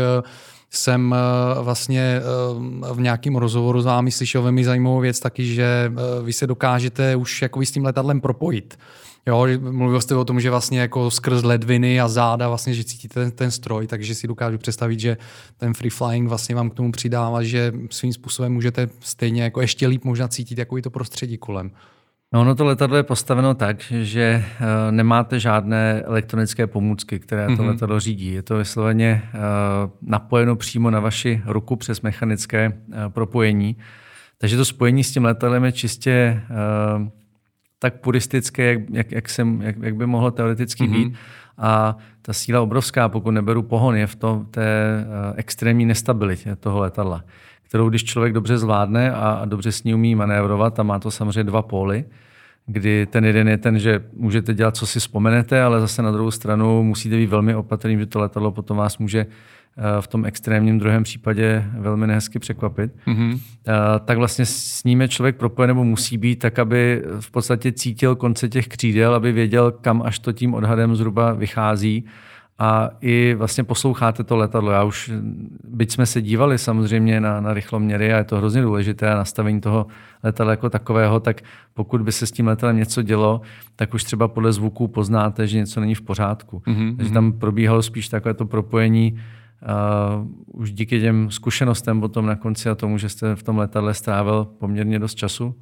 [0.77, 5.65] jsem eh, vlastně eh, v nějakém rozhovoru s vámi slyšel velmi zajímavou věc taky, že
[5.65, 8.79] eh, vy se dokážete už jako s tím letadlem propojit.
[9.27, 13.15] Jo, mluvil jste o tom, že vlastně jako skrz ledviny a záda vlastně, že cítíte
[13.15, 15.17] ten, ten stroj, takže si dokážu představit, že
[15.57, 19.87] ten free flying vlastně vám k tomu přidává, že svým způsobem můžete stejně jako ještě
[19.87, 21.71] líp možná cítit jako to prostředí kolem.
[22.35, 27.57] No, ono to letadlo je postaveno tak, že uh, nemáte žádné elektronické pomůcky, které mm-hmm.
[27.57, 27.71] to mhm.
[27.71, 28.33] letadlo řídí.
[28.33, 29.41] Je to vysloveně uh,
[30.03, 33.77] napojeno přímo na vaši ruku přes mechanické uh, propojení.
[34.39, 37.09] Takže to spojení s tím letadlem je čistě uh,
[37.79, 40.93] tak puristické, jak, jak, jak, jsem, jak, jak by mohlo teoreticky mm-hmm.
[40.93, 41.15] být.
[41.59, 46.79] A ta síla obrovská, pokud neberu pohon, je v tom, té uh, extrémní nestabilitě toho
[46.79, 47.25] letadla
[47.75, 51.45] kterou když člověk dobře zvládne a, dobře s ní umí manévrovat, a má to samozřejmě
[51.45, 52.05] dva póly,
[52.67, 56.31] kdy ten jeden je ten, že můžete dělat, co si vzpomenete, ale zase na druhou
[56.31, 60.79] stranu musíte být velmi opatrný, že to letadlo potom vás může eh, v tom extrémním
[60.79, 62.93] druhém případě velmi nehezky překvapit.
[63.07, 63.41] Mm-hmm.
[64.05, 68.17] Tak vlastně s ním je člověk propojen nebo musí být tak, aby v podstatě cítil
[68.17, 72.05] konce těch křídel, aby věděl, kam až to tím odhadem zhruba vychází
[72.59, 74.71] a i vlastně posloucháte to letadlo.
[74.71, 75.13] Já už,
[75.65, 79.61] byť jsme se dívali samozřejmě na, na rychloměry a je to hrozně důležité a nastavení
[79.61, 79.87] toho
[80.23, 81.43] letadla jako takového, tak
[81.75, 83.41] pokud by se s tím letadlem něco dělo,
[83.77, 86.63] tak už třeba podle zvuků poznáte, že něco není v pořádku.
[86.67, 86.97] Mm-hmm.
[86.97, 89.21] Takže tam probíhalo spíš takové to propojení
[90.17, 90.27] Uh,
[90.61, 94.45] už díky těm zkušenostem potom na konci a tomu, že jste v tom letadle strávil
[94.59, 95.55] poměrně dost času,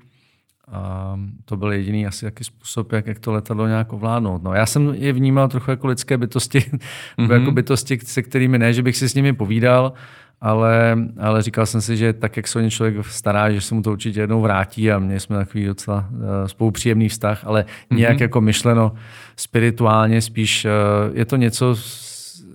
[0.72, 4.42] a to byl jediný asi jaký způsob, jak, jak to letadlo nějak ovládnout.
[4.42, 6.58] No, já jsem je vnímal trochu jako lidské bytosti,
[7.18, 7.32] mm-hmm.
[7.32, 9.92] jako bytosti, se kterými ne, že bych si s nimi povídal,
[10.40, 13.74] ale, ale říkal jsem si, že tak, jak se o ně člověk stará, že se
[13.74, 17.96] mu to určitě jednou vrátí a měli jsme takový docela uh, spolupříjemný vztah, ale mm-hmm.
[17.96, 18.92] nějak jako myšleno
[19.37, 21.76] spirituálně, spíš uh, je to něco,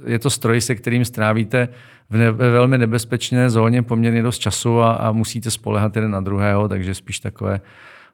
[0.05, 1.69] je to stroj, se kterým strávíte
[2.09, 6.21] v ne, ve velmi nebezpečné zóně poměrně dost času a, a musíte spolehat jeden na
[6.21, 7.61] druhého, takže spíš takové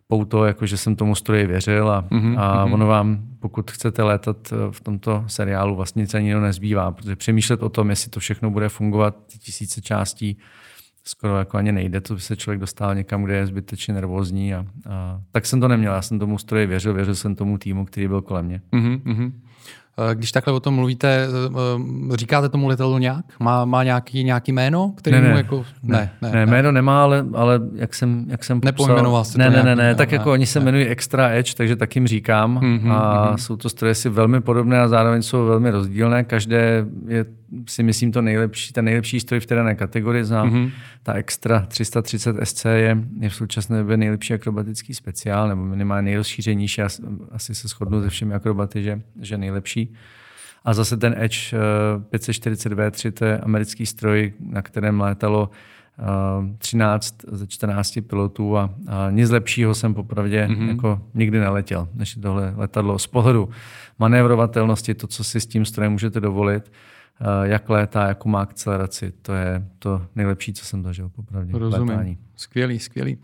[0.08, 2.40] pouto, jako že jsem tomu stroji věřil a, mm-hmm.
[2.40, 2.74] a mhm.
[2.74, 7.64] ono vám, pokud chcete létat eh, v tomto seriálu, vlastně nic ani nezbývá, protože přemýšlet
[7.64, 10.38] o tom, jestli to všechno bude fungovat, ty tisíce částí,
[11.04, 14.54] skoro jako ani nejde, to by se člověk dostal někam, kde je zbytečně nervózní.
[14.54, 17.86] A, a, tak jsem to neměl, já jsem tomu stroji věřil, věřil jsem tomu týmu,
[17.86, 18.62] který byl kolem mě.
[18.72, 19.32] Mm-hmm.
[19.98, 21.28] Eh, když takhle o tom mluvíte,
[22.12, 23.26] eh, říkáte tomu letadlu nějak?
[23.40, 24.94] Má, má nějaký, nějaký jméno?
[24.98, 25.66] Který ne, ne, mu jako...
[25.84, 29.28] ne, ne, ne, ne, jméno nemá, ale, ale jak jsem, jak jsem popsal...
[29.38, 30.64] ne, ne, ne, ne, tak jako ne, oni se ne.
[30.64, 32.60] jmenují Extra Edge, takže tak jim říkám.
[32.60, 33.38] Mm-hmm, a mm-hmm.
[33.38, 36.24] jsou to stroje si velmi podobné a zároveň jsou velmi rozdílné.
[36.24, 37.26] Každé je
[37.68, 40.24] si myslím to nejlepší, ten nejlepší stroj v té dané kategorii.
[40.24, 40.72] Znám mm-hmm.
[41.04, 46.82] ta Extra 330 SC je, je v současné době nejlepší akrobatický speciál, nebo minimálně nejrozšířenější.
[47.32, 49.94] Asi se shodnu se všemi akrobaty, že, že nejlepší.
[50.66, 51.54] A zase ten Edge
[52.10, 55.50] 540 V3, to je americký stroj, na kterém létalo
[56.58, 60.70] 13 ze 14 pilotů a, a nic lepšího jsem popravdě mm-hmm.
[60.70, 63.00] jako nikdy neletěl, než tohle letadlo.
[63.00, 63.50] Z pohledu
[64.00, 66.72] manévrovatelnosti, to, co si s tím strojem můžete dovolit, Eh,
[67.44, 69.14] jak létá, jakou má akceleraci.
[69.22, 71.58] To je to nejlepší, co jsem zažil popravdě.
[71.58, 71.90] Rozumím.
[71.90, 72.18] Létání.
[72.36, 73.18] Skvělý, skvělý.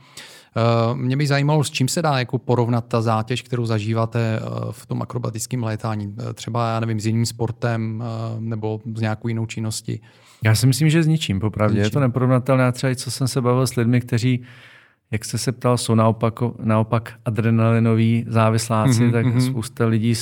[0.91, 4.71] Uh, mě by zajímalo, s čím se dá jako porovnat ta zátěž, kterou zažíváte uh,
[4.71, 6.15] v tom akrobatickém létání.
[6.33, 8.03] Třeba, já nevím, s jiným sportem
[8.39, 10.01] nebo s nějakou jinou činností.
[10.43, 11.75] Já si myslím, že s ničím, popravdě.
[11.75, 11.85] S ničím.
[11.85, 12.71] Je to neporovnatelné.
[12.71, 14.43] Třeba co jsem se bavil s lidmi, kteří
[15.11, 19.49] jak jste se ptal, jsou naopak, naopak adrenalinoví závisláci, mm-hmm, tak mm-hmm.
[19.49, 20.13] spousta lidí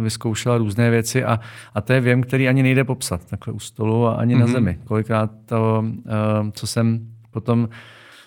[0.00, 1.40] vyzkoušela různé věci a,
[1.74, 4.38] a to je věm, který ani nejde popsat takhle u stolu a ani mm-hmm.
[4.38, 4.52] na mhm.
[4.52, 4.78] zemi.
[4.84, 7.68] Kolikrát to, uh, co jsem potom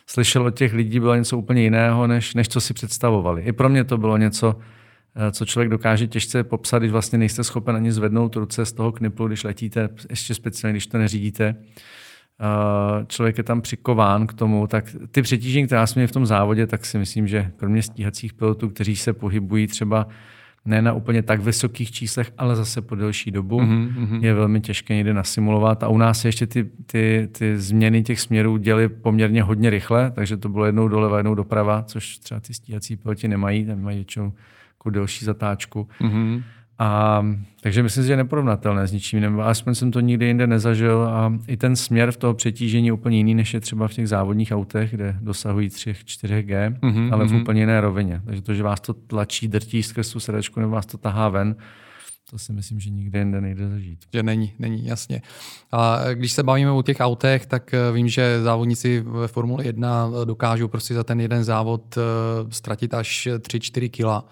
[0.08, 3.42] slyšel od těch lidí, bylo něco úplně jiného, než, než co si představovali.
[3.42, 4.56] I pro mě to bylo něco,
[5.16, 8.92] eh, co člověk dokáže těžce popsat, když vlastně nejste schopen ani zvednout ruce z toho
[8.92, 11.56] kniplu, když letíte, ještě speciálně, když to neřídíte.
[12.42, 16.68] Eh, člověk je tam přikován k tomu, tak ty přetížení, která jsme v tom závodě,
[16.68, 20.08] tak si myslím, že kromě stíhacích pilotů, kteří se pohybují třeba
[20.66, 24.24] ne na úplně tak vysokých číslech, ale zase po delší dobu, mm-hmm.
[24.24, 25.84] je velmi těžké někde nasimulovat.
[25.84, 30.12] A u nás se ještě ty, ty, ty změny těch směrů děly poměrně hodně rychle,
[30.12, 33.98] takže to bylo jednou doleva, jednou doprava, což třeba ty stíhací piloti nemají, tam mají
[33.98, 34.34] většinou
[34.74, 35.88] jako delší zatáčku.
[36.02, 36.44] Mm-hmm.
[36.80, 37.26] A,
[37.62, 39.40] takže myslím si, že je neporovnatelné s ničím jiným.
[39.40, 43.18] Aspoň jsem to nikdy jinde nezažil a i ten směr v toho přetížení je úplně
[43.18, 47.42] jiný, než je třeba v těch závodních autech, kde dosahují 3-4G, mm-hmm, ale v mm-hmm.
[47.42, 48.22] úplně jiné rovině.
[48.26, 51.56] Takže to, že vás to tlačí, drtí skrz tu srdečku nebo vás to tahá ven,
[52.30, 54.00] to si myslím, že nikde jinde nejde zažít.
[54.14, 55.22] Že není, není, jasně.
[55.72, 60.10] A když se bavíme o těch autech, tak eh, vím, že závodníci ve Formule 1
[60.26, 62.02] dokážou prostě za ten jeden závod eh,
[62.50, 64.26] ztratit až 3-4 kila.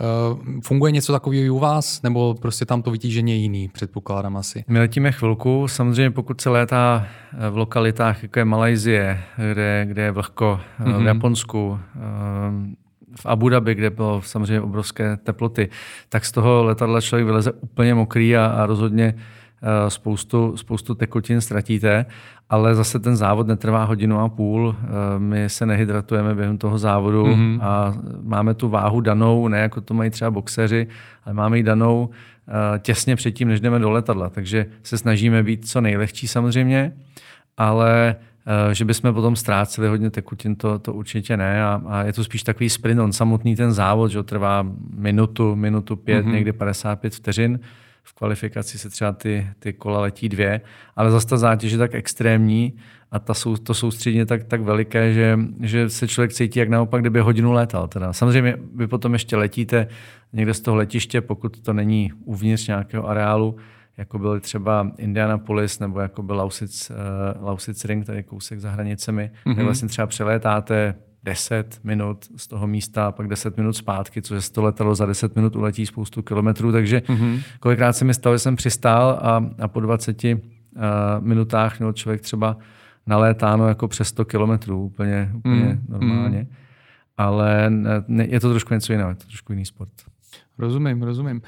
[0.00, 4.36] Eh, funguje něco takového i u vás, nebo prostě tam to vytížení je jiný, předpokládám
[4.36, 4.64] asi?
[4.68, 7.06] My letíme chvilku, samozřejmě pokud se létá
[7.50, 10.92] v lokalitách, jako je Malajzie, kde, kde je vlhko, mm-hmm.
[10.92, 11.06] v mhm.
[11.06, 11.78] Japonsku,
[13.16, 15.68] v Abu Dhabi, kde bylo samozřejmě obrovské teploty,
[16.08, 19.37] tak z toho letadla člověk vyleze úplně mokrý a, a rozhodně eh,
[19.88, 22.06] spoustu, spoustu tekutin ztratíte,
[22.50, 24.76] ale zase ten závod netrvá hodinu a půl.
[24.78, 27.58] Eh, my se nehydratujeme během toho závodu mm-hmm.
[27.62, 30.86] a máme tu váhu danou, ne jako to mají třeba boxeři,
[31.24, 32.10] ale máme ji danou
[32.48, 34.30] eh, těsně předtím, než jdeme do letadla.
[34.30, 36.92] Takže se snažíme být co nejlehčí samozřejmě,
[37.56, 38.16] ale
[38.48, 41.64] Eh, že bychom potom ztráceli hodně tekutin, to, to určitě ne.
[41.64, 45.96] A, a je to spíš takový sprint, on samotný ten závod, že trvá minutu, minutu
[45.96, 46.32] pět, mm-hmm.
[46.32, 47.60] někdy 55 vteřin.
[48.08, 50.60] V kvalifikaci se třeba ty, ty kola letí dvě,
[50.96, 52.76] ale zase ta zátěž je tak extrémní
[53.10, 57.00] a ta sou, to soustředně tak, tak veliké, že, že se člověk cítí jak naopak,
[57.00, 57.88] kdyby hodinu létal.
[57.88, 58.12] Teda.
[58.12, 59.88] Samozřejmě vy potom ještě letíte
[60.32, 63.56] někde z toho letiště, pokud to není uvnitř nějakého areálu,
[63.96, 66.96] jako byl třeba Indianapolis nebo jako byl Lausitz, uh,
[67.46, 69.54] Lausitz Ring, tady kousek za hranicemi, mm-hmm.
[69.54, 70.94] kde vlastně třeba přelétáte
[71.24, 75.06] 10 minut z toho místa a pak 10 minut zpátky, což se to letalo za
[75.06, 77.42] 10 minut uletí spoustu kilometrů, takže mm-hmm.
[77.60, 80.30] kolikrát se mi stalo, že jsem přistál a, a po 20 uh,
[81.20, 82.56] minutách měl člověk třeba
[83.06, 85.86] nalétáno jako přes 100 kilometrů, úplně, úplně mm.
[85.88, 86.38] normálně.
[86.38, 86.46] Mm.
[87.16, 87.70] Ale
[88.08, 89.90] ne, je to trošku něco jiného, je to trošku jiný sport.
[90.58, 91.42] Rozumím, rozumím.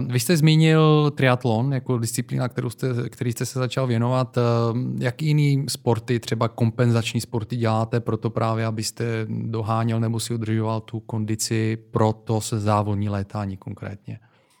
[0.00, 4.36] Uh, vy jste zmínil triatlon jako disciplína, kterou jste, který jste se začal věnovat.
[4.36, 10.34] Uh, jak jiný sporty, třeba kompenzační sporty děláte pro to právě, abyste doháněl nebo si
[10.34, 14.18] udržoval tu kondici pro to se závodní létání konkrétně?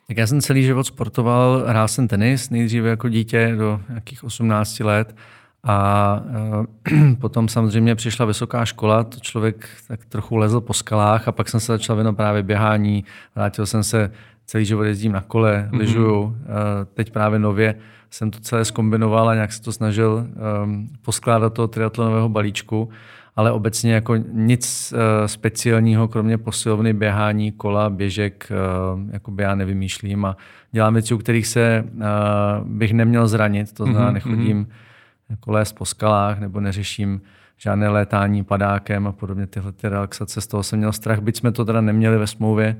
[0.08, 4.80] Tak já jsem celý život sportoval, hrál jsem tenis, nejdříve jako dítě do nějakých 18
[4.80, 5.16] let
[5.64, 6.20] a
[6.90, 11.48] e, potom samozřejmě přišla vysoká škola, to člověk tak trochu lezl po skalách a pak
[11.48, 14.12] jsem se začal věnovat právě běhání, vrátil jsem se,
[14.46, 15.78] celý život jezdím na kole, mm-hmm.
[15.78, 17.74] lyžuju, e, teď právě nově
[18.10, 20.26] jsem to celé skombinoval a nějak se to snažil
[20.64, 22.88] um, poskládat toho triatlonového balíčku,
[23.36, 28.52] ale obecně jako nic uh, speciálního, kromě posilovny, běhání, kola, běžek,
[28.94, 30.36] uh, jako já nevymýšlím a
[30.72, 32.02] dělám věci, u kterých se uh,
[32.68, 34.14] bych neměl zranit, to znamená, mm-hmm.
[34.14, 34.68] nechodím
[35.30, 37.20] jako lézt po skalách nebo neřeším
[37.56, 40.40] žádné létání padákem a podobně tyhle ty relaxace.
[40.40, 42.76] Z toho jsem měl strach, byť jsme to teda neměli ve smlouvě,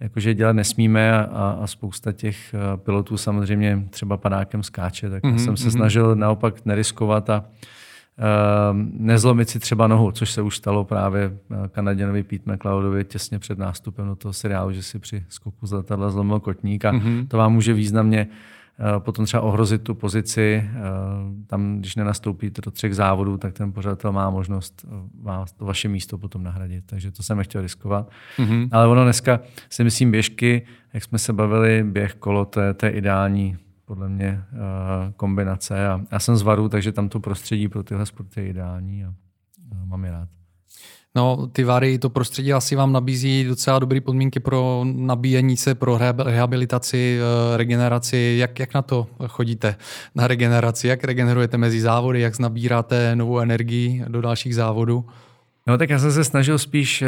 [0.00, 5.36] jakože dělat nesmíme a, a spousta těch eh, pilotů samozřejmě třeba padákem skáče, tak mm-hmm,
[5.36, 5.72] jsem se mm-hmm.
[5.72, 8.24] snažil naopak neriskovat a uh,
[8.92, 13.58] nezlomit si třeba nohu, což se už stalo právě eh, Kanaděnovi Pete McLeodovi těsně před
[13.58, 17.28] nástupem do toho seriálu, že si při skoku z letadla zlomil kotník a mm-hmm.
[17.28, 18.32] to vám může významně Eh,
[18.98, 20.64] potom třeba ohrozit tu pozici.
[20.64, 20.80] Eh,
[21.46, 24.90] tam, když nenastoupíte do třech závodů, tak ten pořadatel má možnost eh,
[25.22, 26.84] vás, to vaše místo potom nahradit.
[26.86, 28.10] Takže to jsem nechtěl riskovat.
[28.38, 28.68] Mm-hmm.
[28.72, 30.62] Ale ono dneska si myslím běžky,
[30.92, 34.42] jak jsme se bavili, běh, kolo, to je, to je ideální podle mě
[35.16, 35.88] kombinace.
[35.88, 39.14] A já jsem z Varu, takže tam to prostředí pro tyhle sporty je ideální a
[39.84, 40.28] mám je rád.
[41.16, 45.98] No, ty Vary, to prostředí asi vám nabízí docela dobré podmínky pro nabíjení se, pro
[46.18, 48.36] rehabilitaci, eh, regeneraci.
[48.38, 49.76] Jak, jak na to chodíte,
[50.14, 50.88] na regeneraci?
[50.88, 52.20] Jak regenerujete mezi závody?
[52.20, 55.04] Jak nabíráte novou energii do dalších závodů?
[55.68, 57.06] No tak já jsem se snažil spíš eh,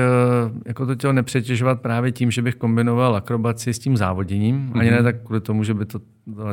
[0.66, 4.72] jako to tělo nepřetěžovat právě tím, že bych kombinoval akrobaci s tím závoděním.
[4.74, 4.94] Ani mm-hmm.
[4.94, 6.00] ne tak kvůli tomu, že by to,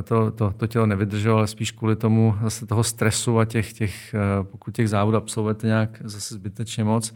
[0.03, 4.13] to, to, to tělo nevydrželo, ale spíš kvůli tomu zase toho stresu a těch, těch
[4.13, 7.13] eh, pokud těch závodů absolvujete nějak zase zbytečně moc,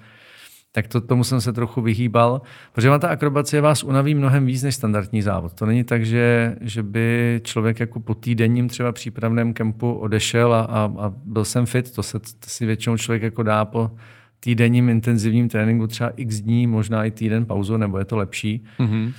[0.72, 2.42] tak to, tomu jsem se trochu vyhýbal,
[2.74, 5.54] protože ta akrobacie vás unaví mnohem víc než standardní závod.
[5.54, 10.62] To není tak, že, že by člověk jako po týdenním třeba přípravném kempu odešel a,
[10.62, 11.92] a, a byl jsem fit.
[11.92, 13.92] To, se, to si většinou člověk jako dá po
[14.40, 18.64] týdenním intenzivním tréninku třeba x dní, možná i týden pauzu, nebo je to lepší.
[18.80, 19.14] Mm-hmm.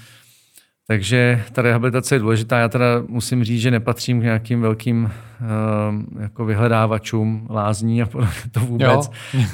[0.86, 2.58] Takže ta rehabilitace je důležitá.
[2.58, 8.06] Já teda musím říct, že nepatřím k nějakým velkým uh, jako vyhledávačům lázní a
[8.52, 9.10] to vůbec.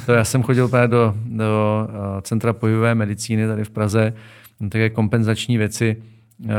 [0.06, 4.12] To já jsem chodil právě do, do uh, Centra pohybové medicíny tady v Praze,
[4.68, 5.96] také kompenzační věci
[6.44, 6.50] uh,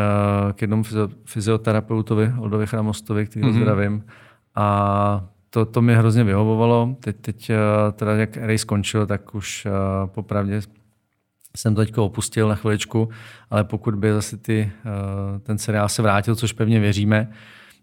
[0.53, 0.84] k jednomu
[1.25, 3.62] fyzioterapeutovi, Oldovi Chramostovi, který mm-hmm.
[3.62, 4.03] zdravím.
[4.55, 6.95] A to, to mi hrozně vyhovovalo.
[6.99, 10.62] Teď, teď uh, teda jak race skončil, tak už uh, popravdě
[11.57, 13.09] jsem teď opustil na chviličku,
[13.49, 14.71] ale pokud by zase ty,
[15.43, 17.29] ten seriál se vrátil, což pevně věříme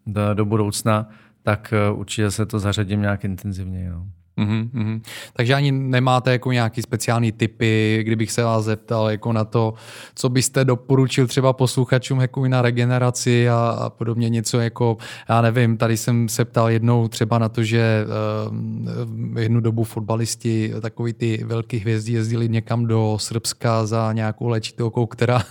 [0.06, 1.08] do, do budoucna,
[1.42, 3.90] tak určitě se to zařadím nějak intenzivně.
[3.90, 4.06] No.
[4.38, 5.00] Mm-hmm.
[5.32, 9.74] Takže ani nemáte jako nějaký speciální typy, kdybych se vás zeptal jako na to,
[10.14, 14.96] co byste doporučil třeba posluchačům jako na regeneraci a, a podobně něco jako,
[15.28, 18.04] já nevím, tady jsem se ptal jednou třeba na to, že
[18.48, 25.06] uh, jednu dobu fotbalisti, takový ty velký hvězdy jezdili někam do Srbska za nějakou léčitelkou,
[25.06, 25.42] která,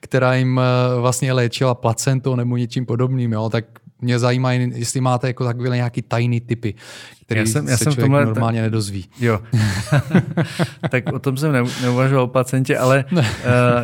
[0.00, 3.64] která jim uh, vlastně léčila placentou nebo něčím podobným, jo, tak
[4.00, 6.74] mě zajímá, jestli máte jako takové nějaký tajný typy,
[7.28, 9.04] který já jsem, já se jsem člověk tomhle, normálně nedozví.
[9.20, 9.40] Jo.
[10.90, 13.22] tak o tom jsem neuvažoval o pacientě, ale uh,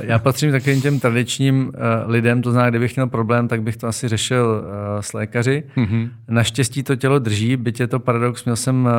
[0.03, 1.73] já patřím takovým těm tradičním uh,
[2.11, 5.63] lidem, to znamená, kdybych měl problém, tak bych to asi řešil uh, s lékaři.
[5.77, 6.09] Mm-hmm.
[6.29, 8.91] Naštěstí to tělo drží, byť je to paradox, měl jsem uh,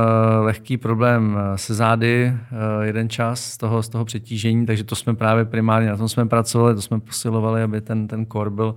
[0.45, 5.15] lehký problém se zády uh, jeden čas z toho, z toho přetížení, takže to jsme
[5.15, 8.75] právě primárně, na tom jsme pracovali, to jsme posilovali, aby ten, ten kor byl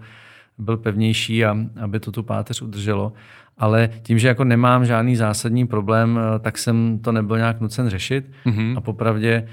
[0.59, 3.12] byl pevnější a aby to tu páteř udrželo.
[3.59, 7.88] Ale tím, že jako nemám žádný zásadní problém, eh, tak jsem to nebyl nějak nucen
[7.88, 8.31] řešit.
[8.47, 8.77] Mm-hmm.
[8.77, 9.49] A popravdě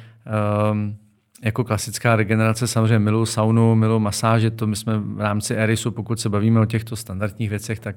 [0.71, 0.95] um,
[1.43, 6.19] jako klasická regenerace samozřejmě miluji saunu, miluji masáže, to my jsme v rámci Erisu, pokud
[6.19, 7.95] se bavíme o těchto standardních věcech, tak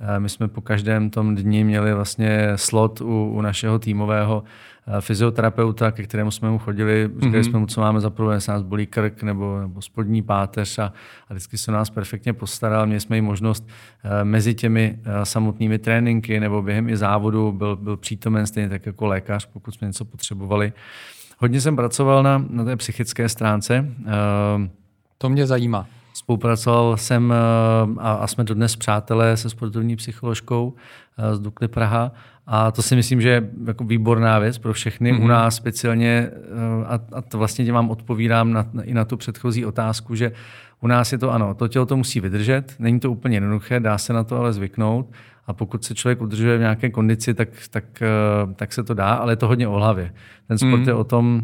[0.00, 4.44] eh, my jsme po každém tom dni měli vlastně slot u, u našeho týmového
[5.00, 7.50] fyzioterapeuta, ke kterému jsme mu chodili, říkali mm-hmm.
[7.50, 10.92] jsme mu, co máme za problém, jestli nás bolí krk nebo, nebo spodní páteř a,
[11.28, 12.86] a vždycky se nás perfektně postaral.
[12.86, 13.68] Měli jsme i možnost
[14.04, 19.06] eh, mezi těmi samotnými tréninky nebo během i závodu byl, byl přítomen stejně tak jako
[19.06, 20.72] lékař, pokud jsme něco potřebovali.
[21.38, 23.86] Hodně jsem pracoval na, na té psychické stránce.
[25.18, 25.86] To mě zajímá.
[26.28, 27.36] Spolupracoval jsem eh,
[27.98, 30.74] a, a jsme dodnes přátelé se sportovní psycholožkou
[31.18, 32.12] eh, z Dukly Praha
[32.46, 35.12] a to si myslím, že je jako výborná věc pro všechny.
[35.12, 35.24] Mm-hmm.
[35.24, 39.04] U nás speciálně, eh, a, a to vlastně tě vám odpovídám na, na, i na
[39.04, 40.32] tu předchozí otázku, že
[40.80, 43.98] u nás je to ano, to tělo to musí vydržet, není to úplně jednoduché, dá
[43.98, 45.12] se na to ale zvyknout
[45.46, 47.84] a pokud se člověk udržuje v nějaké kondici, tak, tak,
[48.56, 50.14] tak se to dá, ale je to hodně o hlavě.
[50.48, 50.88] Ten sport mm.
[50.88, 51.42] je o tom,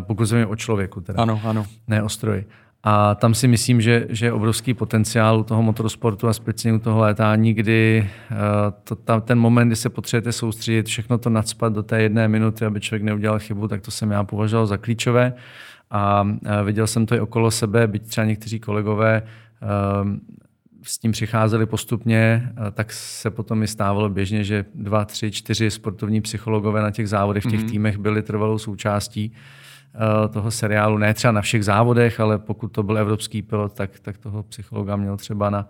[0.00, 1.66] pokud se o člověku, teda, ano, ano.
[1.88, 2.46] ne o stroji.
[2.88, 6.82] A tam si myslím, že, že je obrovský potenciál u toho motorsportu a speciálně u
[6.82, 8.36] toho létání, kdy uh,
[8.84, 12.64] to, ta, ten moment, kdy se potřebujete soustředit, všechno to nadspat do té jedné minuty,
[12.64, 15.32] aby člověk neudělal chybu, tak to jsem já považoval za klíčové.
[15.90, 19.22] A uh, viděl jsem to i okolo sebe, byť třeba někteří kolegové
[20.02, 20.10] uh,
[20.82, 26.20] s tím přicházeli postupně, tak se potom i stávalo běžně, že dva, tři, čtyři sportovní
[26.20, 27.70] psychologové na těch závodech v těch mm-hmm.
[27.70, 29.65] týmech byli trvalou součástí eh,
[30.32, 30.98] toho seriálu.
[30.98, 34.96] Ne třeba na všech závodech, ale pokud to byl evropský pilot, tak, tak toho psychologa
[34.96, 35.68] měl třeba na,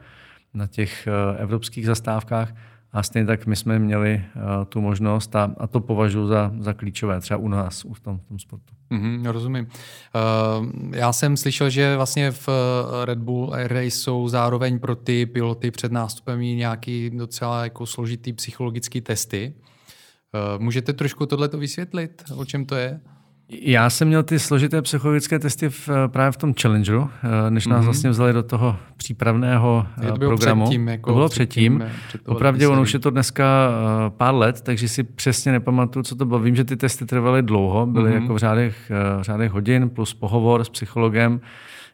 [0.54, 2.52] na těch eh, evropských zastávkách.
[2.96, 6.72] A stejně tak my jsme měli uh, tu možnost a, a to považuji za, za
[6.72, 8.74] klíčové, třeba u nás, v tom, v tom sportu.
[8.90, 9.66] Mm-hmm, rozumím.
[9.66, 14.96] Uh, já jsem slyšel, že vlastně v eh, Red Bull Air Race jsou zároveň pro
[14.96, 19.54] ty piloty před nástupem i nějaký docela jako složitý psychologický testy.
[19.54, 23.00] Uh, můžete trošku tohleto vysvětlit, o čem to je?
[23.48, 27.10] Já jsem měl ty složité psychologické testy v, eh, právě v tom Challengeru,
[27.46, 27.84] eh, než nás mm-hmm.
[27.84, 30.64] vlastně vzali do toho přípravného to bylo programu.
[30.64, 31.84] Předtím, jako to bylo předtím.
[32.08, 32.34] předtím.
[32.34, 33.70] Opravdu, ono už je to dneska
[34.08, 36.40] pár let, takže si přesně nepamatuju, co to bylo.
[36.40, 38.22] Vím, že ty testy trvaly dlouho, byly mm-hmm.
[38.22, 41.40] jako v řádech, v řádech hodin plus pohovor s psychologem.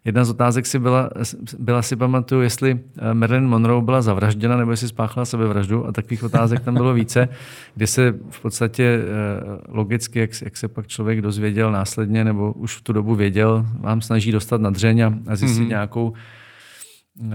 [0.04, 1.10] Jedna z otázek si byla,
[1.58, 6.24] byla si pamatuju, jestli eh, Marilyn Monroe byla zavražděna nebo jestli spáchala sebevraždu a takových
[6.24, 7.28] otázek tam bylo více,
[7.74, 9.04] kde se v podstatě eh,
[9.68, 14.00] logicky, jak, jak se pak člověk dozvěděl následně nebo už v tu dobu věděl, vám
[14.00, 15.68] snaží dostat na dřeň a, a zjistit mm-hmm.
[15.68, 17.26] nějakou uh,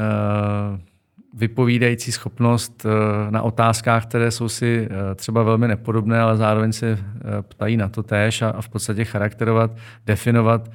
[1.34, 2.86] vypovídající schopnost
[3.30, 7.00] na otázkách, které jsou si třeba velmi nepodobné, ale zároveň se
[7.42, 9.72] ptají na to též a v podstatě charakterovat,
[10.06, 10.70] definovat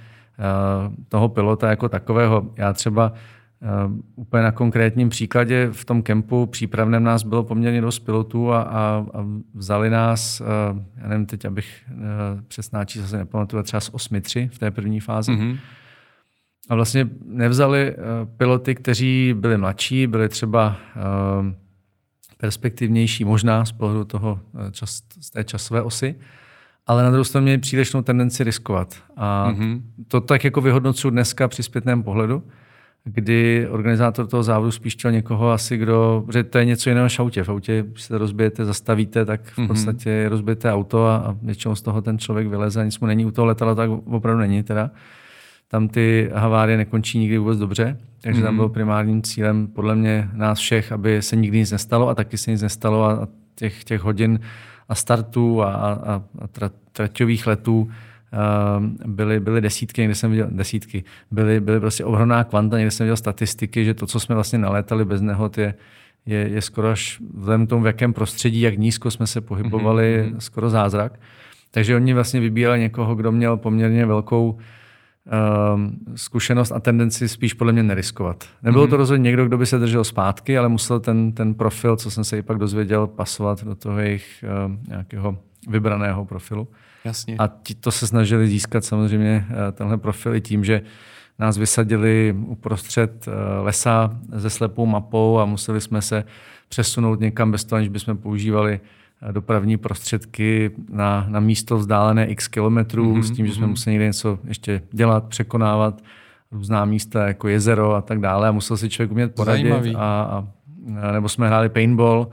[1.09, 2.51] toho pilota jako takového.
[2.57, 3.12] Já třeba
[3.62, 3.66] eh,
[4.14, 9.07] úplně na konkrétním příkladě v tom kempu přípravném nás bylo poměrně dost pilotů a, a,
[9.14, 10.45] a vzali nás, eh,
[10.97, 11.85] já nevím teď, abych
[12.49, 15.33] přesná čísla se nepamatuju, třeba z 8-3 v té první fázi.
[15.33, 15.59] Mm-hmm.
[16.68, 17.97] A vlastně nevzali
[18.37, 20.76] piloty, kteří byli mladší, byli třeba
[22.39, 26.14] perspektivnější možná z pohledu toho čas, z té časové osy,
[26.87, 28.95] ale na druhou stranu měli přílišnou tendenci riskovat.
[29.16, 29.83] A mm-hmm.
[30.09, 32.43] to tak jako vyhodnocuju dneska při zpětném pohledu,
[33.05, 37.18] kdy organizátor toho závodu spíš chtěl někoho asi, kdo, že to je něco jiného než
[37.18, 37.45] autě.
[37.45, 39.68] V autě, když se rozbijete, zastavíte, tak v mhm.
[39.68, 40.28] podstatě mm-hmm.
[40.28, 43.24] rozbijete auto a, a většinou z toho ten člověk vyleze a nic mu není.
[43.24, 44.91] U toho letadla tak opravdu není teda.
[45.68, 48.45] Tam ty havárie nekončí nikdy vůbec dobře, takže mm-hmm.
[48.45, 48.59] tam mhm.
[48.59, 52.51] byl primárním cílem podle mě nás všech, aby se nikdy nic nestalo a taky se
[52.51, 54.41] nic nestalo a těch, těch hodin
[54.93, 56.49] a startů a, a, a
[56.93, 57.90] traťových letů
[59.07, 63.16] byly, byly desítky, někde jsem viděl desítky, byly, byly prostě ohromná kvanta, někde jsem viděl
[63.16, 65.74] statistiky, že to, co jsme vlastně nalétali bez nehod, je,
[66.26, 70.24] je, je skoro až vzhledem k tomu, v jakém prostředí, jak nízko jsme se pohybovali,
[70.24, 70.38] mm-hmm.
[70.38, 71.20] skoro zázrak.
[71.70, 74.59] Takže oni vlastně vybírali někoho, kdo měl poměrně velkou
[76.14, 78.45] zkušenost a tendenci spíš podle mě neriskovat.
[78.62, 78.91] Nebylo mm-hmm.
[78.91, 82.25] to rozhodně někdo, kdo by se držel zpátky, ale musel ten, ten profil, co jsem
[82.25, 86.68] se i pak dozvěděl, pasovat do toho jejich um, nějakého vybraného profilu.
[87.05, 87.37] Jasně.
[87.39, 90.83] A ti to se snažili získat samozřejmě eh, tenhle profil i tím, že
[91.39, 96.25] nás vysadili uprostřed eh, lesa se slepou mapou a museli jsme se
[96.68, 102.49] přesunout někam bez toho, aniž bychom používali eh, dopravní prostředky na, na místo vzdálené x
[102.49, 103.70] kilometrů, mm-hmm, s tím, že jsme mm-hmm.
[103.70, 106.03] museli někde něco ještě dělat, překonávat
[106.53, 109.95] různá místa jako jezero a tak dále a musel si člověk umět poradit.
[109.97, 110.45] A, a,
[111.12, 112.29] nebo jsme hráli paintball,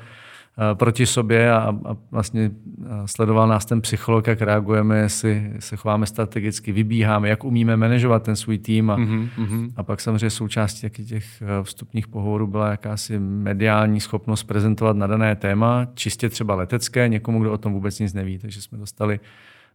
[0.73, 6.05] proti sobě a, a vlastně eh, sledoval nás ten psycholog, jak reagujeme, jestli se chováme
[6.05, 9.71] strategicky, vybíháme, jak umíme manažovat ten svůj tým a, mm-hmm.
[9.75, 15.35] a pak samozřejmě součástí těch eh, vstupních pohovorů byla jakási mediální schopnost prezentovat na dané
[15.35, 18.37] téma, čistě třeba letecké, někomu, kdo o tom vůbec nic neví.
[18.37, 19.19] Takže jsme dostali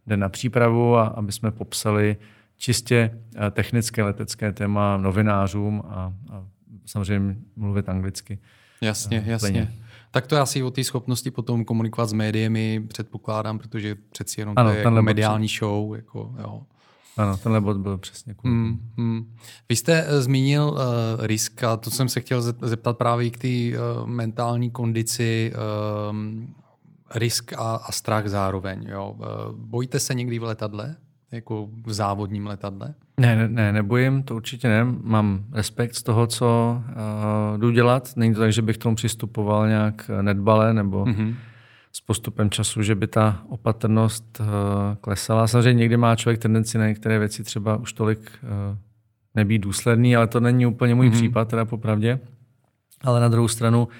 [0.07, 2.17] den na přípravu, a aby jsme popsali
[2.57, 3.19] čistě
[3.51, 6.43] technické letecké téma novinářům a, a
[6.85, 8.39] samozřejmě mluvit anglicky.
[8.81, 9.49] Jasně, jasně.
[9.49, 9.84] Plně.
[10.15, 14.53] Tak to je asi o té schopnosti potom komunikovat s médiemi, předpokládám, protože přeci jenom
[14.57, 15.59] ano, to je jako mediální před...
[15.59, 15.95] show.
[15.95, 16.61] Jako, jo.
[17.17, 19.35] Ano, tenhle bod byl přesně mm, mm.
[19.69, 23.47] Vy jste uh, zmínil uh, risk a to jsem se chtěl zeptat právě k té
[23.47, 25.53] uh, mentální kondici,
[26.09, 26.15] uh,
[27.15, 28.87] risk a, a strach zároveň.
[28.89, 29.15] Jo.
[29.17, 30.95] Uh, bojíte se někdy v letadle?
[31.31, 32.93] Jako v závodním letadle?
[33.19, 34.85] Ne, ne, ne, nebojím, to určitě ne.
[35.01, 38.09] Mám respekt z toho, co uh, jdu dělat.
[38.15, 41.35] Není to tak, že bych k tomu přistupoval nějak nedbale nebo mm-hmm.
[41.91, 44.45] s postupem času, že by ta opatrnost uh,
[45.01, 45.47] klesala.
[45.47, 48.77] Samozřejmě někdy má člověk tendenci na některé věci třeba už tolik uh,
[49.35, 51.13] nebýt důsledný, ale to není úplně můj mm-hmm.
[51.13, 52.19] případ, teda popravdě.
[53.01, 53.93] Ale na druhou stranu uh,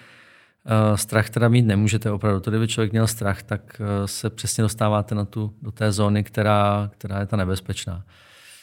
[0.95, 2.39] strach teda mít nemůžete opravdu.
[2.39, 6.23] To, kdyby člověk měl strach, tak uh, se přesně dostáváte na tu, do té zóny,
[6.23, 8.05] která, která je ta nebezpečná.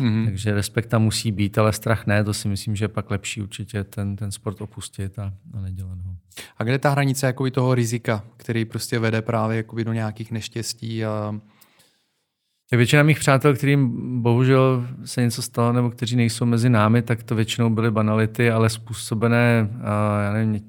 [0.01, 0.25] Mm-hmm.
[0.25, 3.43] Takže respekt tam musí být, ale strach ne, to si myslím, že je pak lepší
[3.43, 6.17] určitě ten, ten sport opustit a, a nedělat ho.
[6.59, 10.33] A kde je ta hranice jakoby toho rizika, který prostě vede právě jakoby do nějakých
[10.33, 11.35] neštěstí a
[12.71, 17.23] tak většina mých přátel, kterým bohužel se něco stalo, nebo kteří nejsou mezi námi, tak
[17.23, 19.71] to většinou byly banality, ale způsobené,
[20.25, 20.63] já nevím,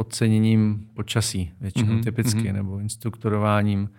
[0.00, 2.02] podceněním počasí, většinou mm-hmm.
[2.02, 2.52] typicky, mm-hmm.
[2.52, 3.90] nebo instruktorováním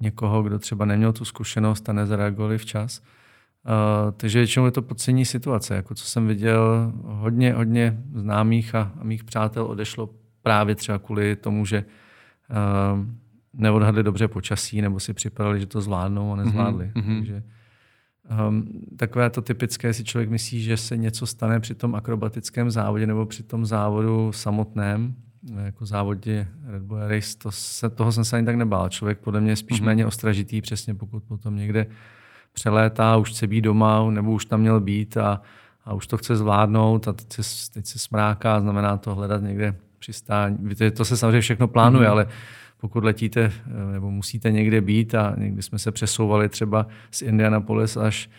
[0.00, 3.00] někoho, kdo třeba neměl tu zkušenost a nezareagovali včas.
[3.00, 5.74] Uh, takže většinou je to podcení situace.
[5.74, 10.10] Jako co jsem viděl, hodně, hodně známých a, a mých přátel odešlo
[10.42, 13.04] právě třeba kvůli tomu, že uh,
[13.52, 16.92] neodhadli dobře počasí nebo si připadali, že to zvládnou a nezvládli.
[16.94, 17.18] Mm-hmm.
[17.18, 17.42] Takže
[18.48, 18.64] um,
[18.96, 23.26] takové to typické, si člověk myslí, že se něco stane při tom akrobatickém závodě nebo
[23.26, 25.14] při tom závodu samotném,
[25.64, 28.88] jako závodě Red Bull Race, to se, toho jsem se ani tak nebál.
[28.88, 29.84] Člověk podle mě je spíš mm-hmm.
[29.84, 31.86] méně ostražitý, přesně pokud potom někde
[32.52, 35.40] přelétá, už chce být doma, nebo už tam měl být a,
[35.84, 39.74] a už to chce zvládnout a teď se, teď se smráká, znamená to hledat někde
[39.98, 40.56] přistání.
[40.60, 42.12] Víte, to se samozřejmě všechno plánuje, mm-hmm.
[42.12, 42.26] ale
[42.80, 43.52] pokud letíte
[43.92, 48.30] nebo musíte někde být a někdy jsme se přesouvali třeba z Indianapolis až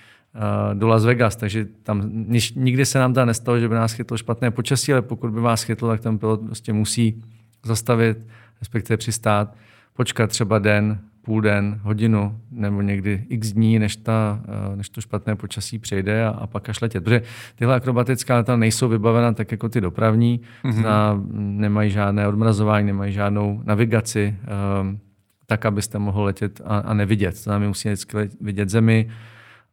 [0.74, 2.10] do Las Vegas, takže tam
[2.56, 5.64] nikdy se nám tam nestalo, že by nás chytlo špatné počasí, ale pokud by vás
[5.64, 7.24] chytlo, tak ten pilot prostě musí
[7.66, 8.28] zastavit,
[8.60, 9.56] respektive přistát,
[9.94, 15.02] počkat třeba den, půl den, hodinu nebo někdy x dní, než, ta, eh, než to
[15.02, 17.04] špatné počasí přejde a, a pak až letět.
[17.04, 17.22] Protože
[17.56, 20.72] tyhle akrobatická leta nejsou vybavena tak jako ty dopravní, mm-hmm.
[20.72, 24.36] Zna, nemají žádné odmrazování, nemají žádnou navigaci,
[24.82, 25.00] um,
[25.46, 27.32] tak, abyste mohl letět a, a nevidět.
[27.32, 29.10] To znamená, musíme vždycky vidět zemi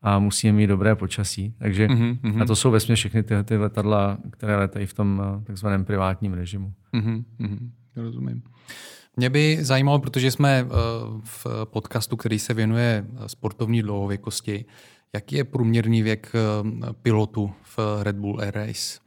[0.03, 1.55] a musíme mít dobré počasí.
[1.59, 2.43] Takže, mm-hmm.
[2.43, 6.33] A to jsou vesmě všechny ty, ty letadla, které letají v tom eh, takzvaném privátním
[6.33, 6.73] režimu.
[6.95, 7.25] Mm-hmm.
[7.97, 8.43] Rozumím.
[9.17, 10.71] Mě by zajímalo, protože jsme eh,
[11.25, 14.65] v podcastu, který se věnuje sportovní dlouhověkosti,
[15.15, 18.99] jaký je průměrný věk eh, pilotu v Red Bull Air Race?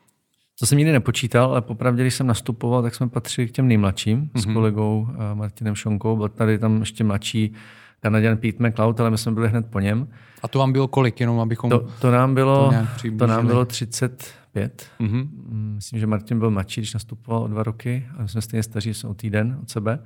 [0.60, 4.22] To jsem nikdy nepočítal, ale popravdě, když jsem nastupoval, tak jsme patřili k těm nejmladším
[4.22, 4.40] mm-hmm.
[4.40, 4.54] s mhm.
[4.54, 6.16] kolegou eh, Martinem Šonkou.
[6.16, 7.54] Byl tady tam ještě mladší
[8.00, 10.08] Kanaděn Pete McLeod, ale my jsme byli hned po něm.
[10.44, 13.66] A to vám bylo kolik, jenom abychom to, to nám bylo, to, to nám bylo
[13.66, 14.88] 35.
[15.00, 15.28] Mm-hmm.
[15.76, 19.10] Myslím, že Martin byl mladší, když nastupoval o dva roky, ale jsme stejně staří, jsme
[19.10, 20.00] o týden od sebe.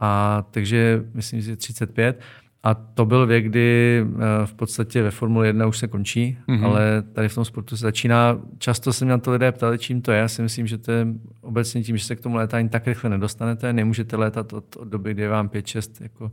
[0.00, 2.20] A takže myslím, že 35.
[2.62, 6.64] A to byl věk, kdy eh, v podstatě ve Formule 1 už se končí, mm-hmm.
[6.64, 8.38] ale tady v tom sportu se začíná.
[8.58, 10.18] Často se mě na to lidé ptali, čím to je.
[10.18, 11.06] Já si myslím, že to je
[11.40, 13.72] obecně tím, že se k tomu létání tak rychle nedostanete.
[13.72, 16.30] Nemůžete létat od, od doby, kdy je vám 5-6 jako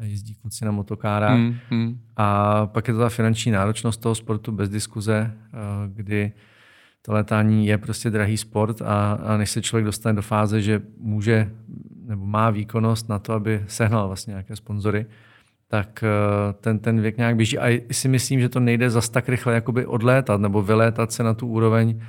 [0.00, 1.38] jezdí kluci na motokárách.
[1.38, 2.00] Mm, mm.
[2.16, 6.32] A pak je to ta finanční náročnost toho sportu bez diskuze, eh, kdy
[7.02, 10.82] to letání je prostě drahý sport a, a než se člověk dostane do fáze, že
[10.98, 11.50] může
[12.06, 15.06] nebo má výkonnost na to, aby sehnal vlastně nějaké sponzory,
[15.68, 17.58] tak eh, ten, ten věk nějak běží.
[17.58, 21.34] A si myslím, že to nejde zas tak rychle jakoby odlétat nebo vylétat se na
[21.34, 22.00] tu úroveň,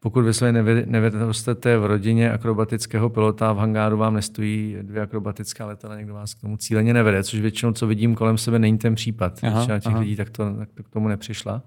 [0.00, 0.52] pokud vy se
[0.86, 6.40] nevyrostete v rodině akrobatického pilota, v hangáru vám nestojí dvě akrobatická letadla, někdo vás k
[6.40, 9.40] tomu cíleně nevede, což většinou, co vidím kolem sebe, není ten případ.
[9.42, 10.00] Aha, Většina těch aha.
[10.00, 11.62] lidí tak to, tak to k tomu nepřišla.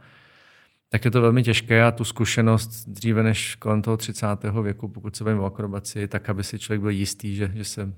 [0.90, 4.28] Tak je to velmi těžké a tu zkušenost dříve než kolem toho 30.
[4.64, 7.94] věku, pokud se bavím o akrobaci, tak aby si člověk byl jistý, že, že se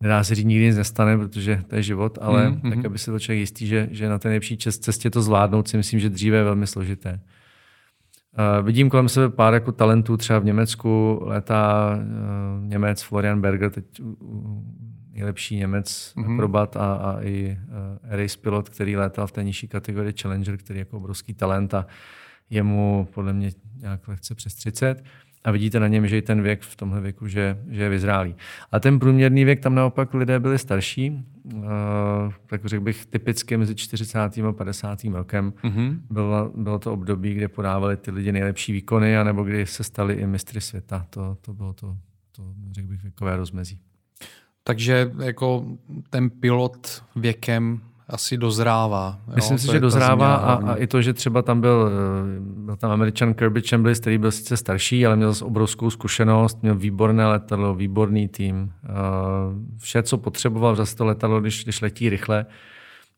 [0.00, 2.74] nedá se říct, nikdy nic nestane, protože to je život, ale mm-hmm.
[2.74, 5.76] tak, aby si byl člověk jistý, že, že na té nejlepší cestě to zvládnout, si
[5.76, 7.20] myslím, že dříve je velmi složité.
[8.38, 13.70] Uh, vidím kolem sebe pár jako talentů, třeba v Německu létá uh, Němec Florian Berger,
[13.70, 14.14] teď uh,
[15.12, 16.34] nejlepší Němec, mm-hmm.
[16.34, 20.78] akrobat a, a i uh, race pilot, který létal v té nižší kategorii Challenger, který
[20.78, 21.86] je jako obrovský talent a
[22.50, 25.04] je mu podle mě nějak lehce přes 30
[25.44, 28.36] a vidíte na něm, že i ten věk v tomhle věku, že, že je vyzrálý.
[28.72, 31.24] A ten průměrný věk, tam naopak lidé byli starší,
[32.46, 34.18] tak řekl bych typicky mezi 40.
[34.18, 35.04] a 50.
[35.04, 35.52] rokem.
[35.62, 36.00] Mm-hmm.
[36.10, 40.26] Bylo, bylo to období, kde podávali ty lidi nejlepší výkony, anebo kdy se stali i
[40.26, 41.06] mistry světa.
[41.10, 41.96] To, to bylo to,
[42.32, 42.42] to,
[42.72, 43.80] řekl bych, věkové rozmezí.
[44.64, 45.66] Takže jako
[46.10, 49.18] ten pilot věkem asi dozrává.
[49.28, 49.32] Jo?
[49.34, 52.90] Myslím si, že dozrává a, a i to, že třeba tam byl, eh, byl tam
[52.90, 58.28] američan Kirby Chambliss, který byl sice starší, ale měl obrovskou zkušenost, měl výborné letadlo, výborný
[58.28, 58.72] tým.
[58.84, 58.88] Eh,
[59.78, 62.46] vše, co potřeboval, zase to letadlo, když, když letí rychle,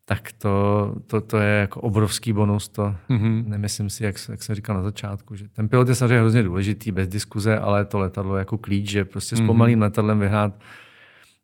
[0.05, 2.69] tak to, to, to je jako obrovský bonus.
[2.69, 3.47] To mm-hmm.
[3.47, 6.91] nemyslím si, jak, jak jsem říkal na začátku, že ten pilot je samozřejmě hrozně důležitý,
[6.91, 9.47] bez diskuze, ale to letadlo je jako klíč, že prostě s mhm.
[9.47, 9.81] pomalým mm-hmm.
[9.81, 10.53] letadlem vyhrát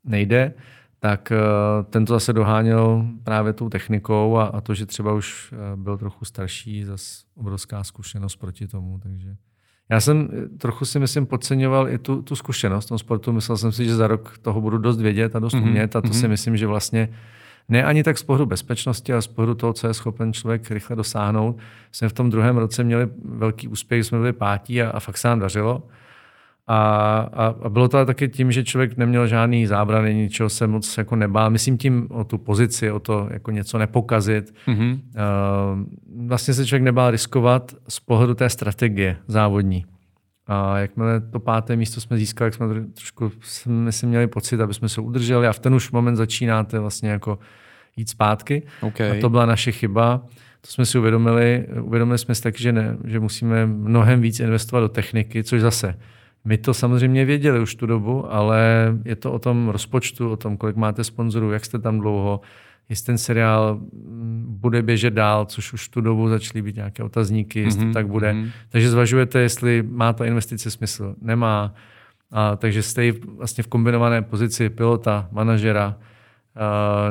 [0.03, 0.53] nejde
[1.03, 1.37] tak eh,
[1.89, 5.97] ten to zase doháněl právě tou technikou a, a to, že třeba už eh, byl
[5.97, 8.99] trochu starší, zase obrovská zkušenost proti tomu.
[8.99, 9.35] Takže
[9.89, 13.31] já jsem eh, trochu si myslím podceňoval i tu, tu zkušenost v tom sportu.
[13.31, 15.63] Myslel jsem si, že za rok toho budu dost vědět a dost mm-hmm.
[15.63, 16.19] umět a to mm-hmm.
[16.19, 17.09] si myslím, že vlastně
[17.69, 20.95] ne ani tak z pohledu bezpečnosti, ale z pohledu toho, co je schopen člověk rychle
[20.95, 21.57] dosáhnout.
[21.91, 25.27] Jsme v tom druhém roce měli velký úspěch, jsme byli pátí a, a fakt se
[25.27, 25.83] nám dařilo.
[26.67, 26.77] A,
[27.33, 31.15] a, a bylo to taky tím, že člověk neměl žádný zábrany, ničeho se moc jako
[31.15, 31.49] nebál.
[31.49, 34.53] Myslím tím o tu pozici, o to jako něco nepokazit.
[34.67, 34.91] Mm-hmm.
[34.93, 39.85] Uh, vlastně se člověk nebál riskovat z pohledu té strategie závodní.
[40.47, 44.73] A jakmile to páté místo jsme získali, jak jsme trošku jsme si měli pocit, aby
[44.73, 47.39] jsme se udrželi a v ten už moment začínáte vlastně jako
[47.95, 48.63] jít zpátky.
[48.81, 49.17] Okay.
[49.17, 50.21] A to byla naše chyba.
[50.61, 51.65] To jsme si uvědomili.
[51.81, 55.95] Uvědomili jsme si tak, že, ne, že musíme mnohem víc investovat do techniky, což zase
[56.45, 60.57] my to samozřejmě věděli už tu dobu, ale je to o tom rozpočtu, o tom,
[60.57, 62.41] kolik máte sponzorů, jak jste tam dlouho,
[62.89, 67.59] jestli ten seriál mm, bude běžet dál, což už tu dobu začaly být nějaké otazníky,
[67.59, 67.93] jestli mm-hmm.
[67.93, 68.31] tak bude.
[68.31, 68.49] Mm-hmm.
[68.69, 71.15] Takže zvažujete, jestli má ta investice smysl.
[71.21, 71.73] Nemá.
[72.31, 75.97] A, takže jste vlastně v kombinované pozici pilota, manažera,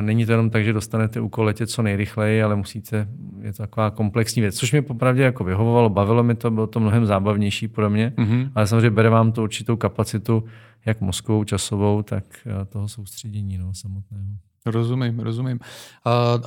[0.01, 3.07] není to jenom tak, že dostanete úkol letět co nejrychleji, ale musíte,
[3.41, 6.79] je to taková komplexní věc, což mě popravdě jako vyhovovalo, bavilo mi to, bylo to
[6.79, 8.51] mnohem zábavnější pro mě, mm-hmm.
[8.55, 10.43] ale samozřejmě bere vám to určitou kapacitu,
[10.85, 14.27] jak mozkovou, časovou, tak eh, toho soustředění no, samotného.
[14.65, 15.59] Rozumím, rozumím.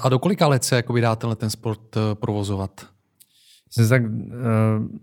[0.02, 2.86] A do kolika let se jakoby dá tenhle ten sport eh, provozovat?
[3.66, 4.98] Myslím, tak, uh,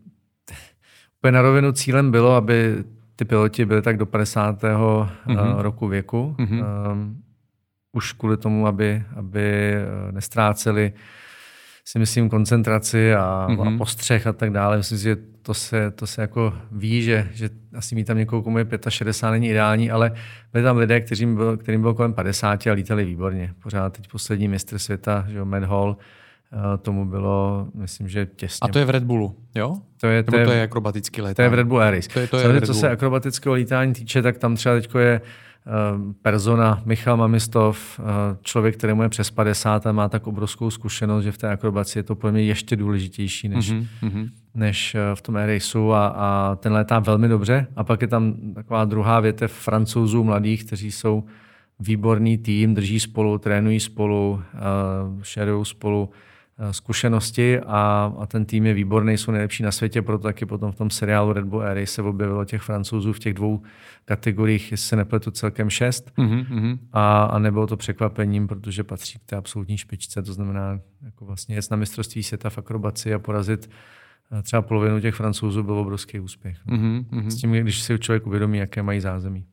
[1.17, 2.83] úplně na rovinu cílem bylo, aby
[3.15, 4.61] ty piloti byli tak do 50.
[4.61, 5.57] Mm-hmm.
[5.57, 6.35] roku věku.
[6.39, 6.59] Mm-hmm.
[6.59, 7.23] Uh,
[7.93, 10.93] už kvůli tomu, aby, aby eh, nestráceli
[11.85, 13.61] si myslím koncentraci a, mm-hmm.
[13.61, 13.77] a mhm.
[13.77, 14.77] postřeh a tak dále.
[14.77, 18.41] Myslím si, že to se, to se jako ví, že, že asi mít tam někoho,
[18.41, 20.11] komu je 65, není ideální, ale
[20.53, 23.53] byli tam lidé, kterým, byl, kterým bylo kolem 50 a lítali výborně.
[23.63, 25.97] Pořád teď poslední mistr světa, že jo, Matt Hall,
[26.53, 28.59] eh, tomu bylo, myslím, že těsně.
[28.61, 29.77] A to je v Red Bullu, jo?
[29.99, 31.35] To je, to je, to je akrobatický létání?
[31.35, 32.67] To je v Red Bull Air To je, to je Red Bull.
[32.67, 35.21] co se akrobatického lítání týče, tak tam třeba teď je
[36.21, 38.03] persona Michal Mamistov, eh,
[38.41, 42.03] člověk, kterému je přes 50 a má tak obrovskou zkušenost, že v té akrobaci je
[42.03, 44.29] to pro mě ještě důležitější než, mm-hmm.
[44.55, 47.67] než eh, v tom raceu a, a ten létá velmi dobře.
[47.75, 51.23] A pak je tam taková druhá větev francouzů mladých, kteří jsou
[51.79, 56.13] výborný tým, drží spolu, trénují spolu, uh, šerují spolu Eh,
[56.71, 60.75] zkušenosti a, a ten tým je výborný, jsou nejlepší na světě, proto taky potom v
[60.75, 63.61] tom seriálu Red Bull Air se objevilo těch francouzů v těch dvou
[64.05, 66.11] kategoriích, jestli se nepletu celkem šest.
[66.17, 66.79] Mm-hmm.
[66.93, 71.55] A, a nebylo to překvapením, protože patří k té absolutní špičce, to znamená jako vlastně
[71.55, 73.69] jet na mistrovství světa v akrobaci a porazit
[74.31, 76.57] eh, třeba polovinu těch francouzů byl obrovský úspěch.
[76.67, 77.27] Mm-hmm.
[77.27, 79.45] S tím, když si člověk uvědomí, jaké mají zázemí.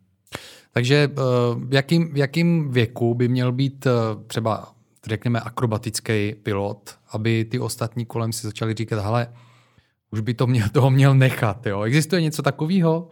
[0.73, 1.11] Takže
[1.57, 3.87] v jakým, v jakým věku by měl být
[4.27, 4.69] třeba,
[5.07, 9.33] řekněme, akrobatický pilot, aby ty ostatní kolem si začali říkat, hele,
[10.11, 11.67] už by to měl, toho měl nechat.
[11.67, 11.83] Jo?
[11.83, 13.09] Existuje něco takového?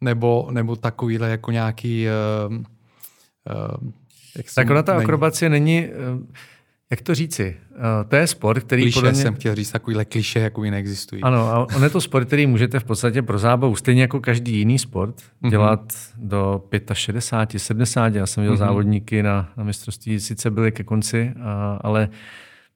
[0.00, 2.06] Nebo, nebo takovýhle jako nějaký...
[2.48, 3.90] Uh, uh,
[4.36, 5.04] jak tak ona ta není...
[5.04, 5.88] akrobacie není...
[5.88, 6.26] Uh,
[6.90, 7.56] jak to říci?
[7.70, 9.22] Uh, to je sport, který kliše podle mě...
[9.22, 11.22] jsem chtěl říct, takovýhle kliše, jako neexistují.
[11.22, 14.58] Ano, a on je to sport, který můžete v podstatě pro zábavu, stejně jako každý
[14.58, 15.50] jiný sport, mm-hmm.
[15.50, 16.62] dělat do
[16.92, 18.14] 65, 70.
[18.14, 18.58] Já jsem měl mm-hmm.
[18.58, 21.42] závodníky na, na mistrovství, sice byly ke konci, uh,
[21.80, 22.08] ale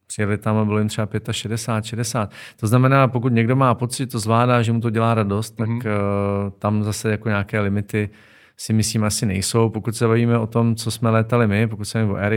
[0.06, 2.32] Přijeli tam a bylo jim třeba 65, 60.
[2.56, 5.82] To znamená, pokud někdo má pocit, že to zvládá, že mu to dělá radost, mm-hmm.
[5.82, 8.10] tak uh, tam zase jako nějaké limity
[8.56, 9.70] si myslím asi nejsou.
[9.70, 12.32] Pokud se bavíme o tom, co jsme létali my, pokud se o Air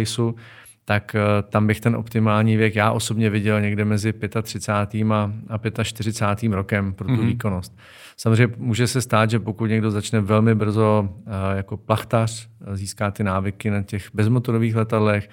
[0.88, 5.12] tak uh, tam bych ten optimální věk já osobně viděl někde mezi 35.
[5.12, 6.54] a, a 45.
[6.54, 7.26] rokem pro tu mm-hmm.
[7.26, 7.78] výkonnost.
[8.18, 13.24] Samozřejmě může se stát, že pokud někdo začne velmi brzo uh, jako plachtař, získá ty
[13.24, 15.30] návyky na těch bezmotorových letadlech,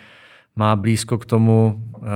[0.57, 2.09] má blízko k tomu, eh,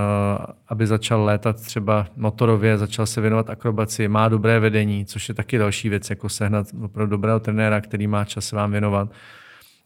[0.69, 5.59] aby začal létat třeba motorově, začal se věnovat akrobaci, má dobré vedení, což je taky
[5.59, 9.09] další věc, jako sehnat opravdu dobrého trenéra, který má čas se vám věnovat,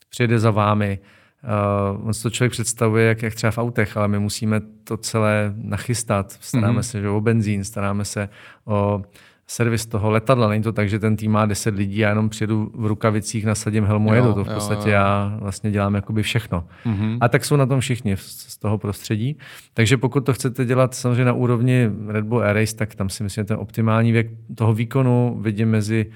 [0.09, 0.99] přijede za vámi.
[1.43, 4.97] Uh, on si to člověk představuje, jak, jak třeba v autech, ale my musíme to
[4.97, 6.37] celé nachystat.
[6.41, 6.83] Staráme mm-hmm.
[6.83, 8.29] se že o benzín, staráme se
[8.65, 9.03] o
[9.47, 10.49] servis toho letadla.
[10.49, 13.85] Není to tak, že ten tým má 10 lidí a jenom přijedu v rukavicích, nasadím
[13.85, 14.33] helmu a jedu.
[14.33, 15.01] To v podstatě jo, jo.
[15.01, 16.65] já vlastně dělám jakoby všechno.
[16.87, 17.19] Mm-hmm.
[17.21, 19.39] A tak jsou na tom všichni z toho prostředí.
[19.75, 23.23] Takže pokud to chcete dělat samozřejmě na úrovni Red Bull Air Race, tak tam si
[23.23, 26.07] myslím, že ten optimální věk toho výkonu vidím mezi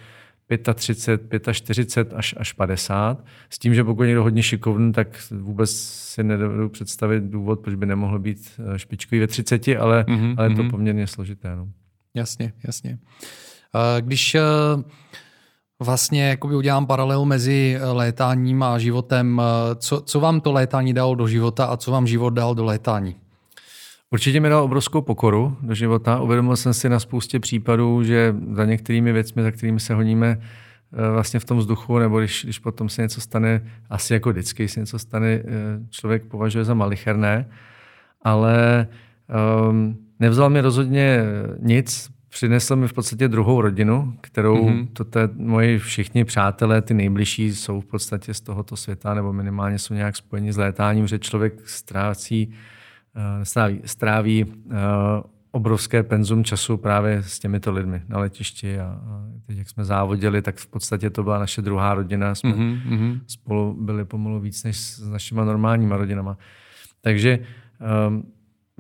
[0.75, 3.25] 35, 45 až, až 50.
[3.51, 7.75] S tím, že pokud je někdo hodně šikovný, tak vůbec si nedovedu představit důvod, proč
[7.75, 10.71] by nemohl být eh, špičkový ve 30, ale, mm-hmm, ale je to mhm.
[10.71, 11.57] poměrně složité.
[11.57, 11.69] No.
[12.15, 12.99] Jasně, jasně.
[14.01, 14.43] Když eh,
[15.81, 19.43] vlastně jakoby udělám paralel mezi eh, létáním a životem,
[19.77, 23.17] co, co vám to létání dalo do života a co vám život dal do létání?
[24.11, 26.21] Určitě mi dal obrovskou pokoru do života.
[26.21, 30.41] Uvědomil jsem si na spoustě případů, že za některými věcmi, za kterými se honíme
[31.13, 34.81] vlastně v tom vzduchu, nebo když, když potom se něco stane, asi jako vždycky se
[34.81, 35.43] něco stane,
[35.91, 37.49] člověk považuje za malicherné,
[38.23, 38.87] ale
[39.71, 41.23] um, Nevzal mi rozhodně
[41.59, 44.89] nic, přinesl mi v podstatě druhou rodinu, kterou mm-hmm.
[44.93, 49.79] to te, moji všichni přátelé, ty nejbližší, jsou v podstatě z tohoto světa, nebo minimálně
[49.79, 52.55] jsou nějak spojeni s létáním, že člověk ztrácí,
[53.43, 54.73] stráví, stráví uh,
[55.51, 60.43] obrovské penzum času právě s těmito lidmi na letišti a, a teď, jak jsme závodili,
[60.43, 62.35] tak v podstatě to byla naše druhá rodina.
[62.35, 63.21] Jsme mm-hmm.
[63.27, 66.39] spolu byli pomalu víc než s našimi normálníma rodinama.
[67.01, 67.39] Takže
[68.09, 68.23] um,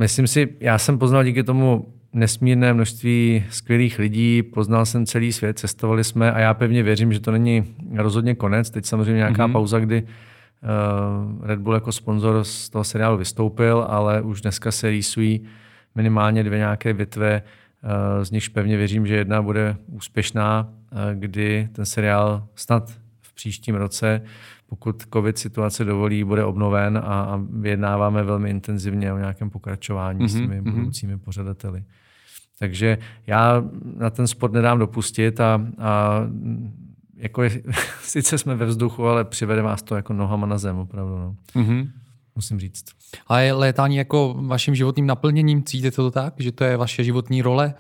[0.01, 5.59] Myslím si, já jsem poznal díky tomu nesmírné množství skvělých lidí, poznal jsem celý svět,
[5.59, 7.65] cestovali jsme a já pevně věřím, že to není
[7.95, 8.71] rozhodně konec.
[8.71, 9.53] Teď samozřejmě nějaká mm-hmm.
[9.53, 10.07] pauza, kdy
[11.43, 15.45] Red Bull jako sponzor z toho seriálu vystoupil, ale už dneska se rýsují
[15.95, 17.43] minimálně dvě nějaké větve,
[17.83, 22.91] uh, z nichž pevně věřím, že jedna bude úspěšná, uh, kdy ten seriál snad
[23.21, 24.23] v příštím roce
[24.69, 30.29] pokud covid situace dovolí, bude obnoven a, a vyjednáváme velmi intenzivně o nějakém pokračování mm-hmm,
[30.29, 30.75] s mhm, těmi mm-hmm.
[30.75, 31.85] budoucími pořadateli.
[32.59, 33.65] Takže já
[33.97, 36.21] na ten sport nedám dopustit a, a
[37.17, 37.63] jako je,
[38.03, 41.19] sice jsme ve vzduchu, ale přivede vás to jako nohama na zem opravdu.
[41.19, 41.37] No.
[41.55, 41.89] Mm-hmm.
[42.35, 42.85] Musím říct.
[43.29, 45.63] A je létání jako vaším životním naplněním?
[45.63, 47.75] Cítíte to tak, že to je vaše životní role?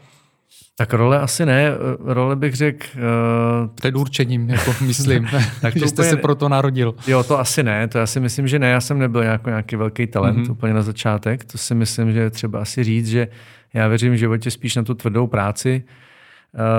[0.76, 2.86] Tak role asi ne, role bych řekl...
[2.96, 3.74] Uh...
[3.74, 5.28] Předurčením, jako myslím,
[5.60, 6.10] tak to že jste úplně...
[6.10, 6.94] se proto narodil.
[7.06, 9.76] Jo, to asi ne, to já si myslím, že ne, já jsem nebyl nějaký, nějaký
[9.76, 10.52] velký talent mm-hmm.
[10.52, 13.28] úplně na začátek, to si myslím, že je třeba asi říct, že
[13.74, 16.05] já věřím v životě spíš na tu tvrdou práci, Uh,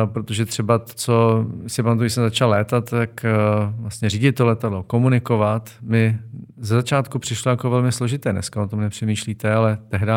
[0.05, 4.45] protože třeba to, co si pamatuju, když jsem začal létat, tak uh, vlastně řídit to
[4.45, 6.19] letadlo, komunikovat, mi
[6.57, 8.31] ze začátku přišlo jako velmi složité.
[8.31, 10.11] Dneska o tom nepřemýšlíte, ale tehdy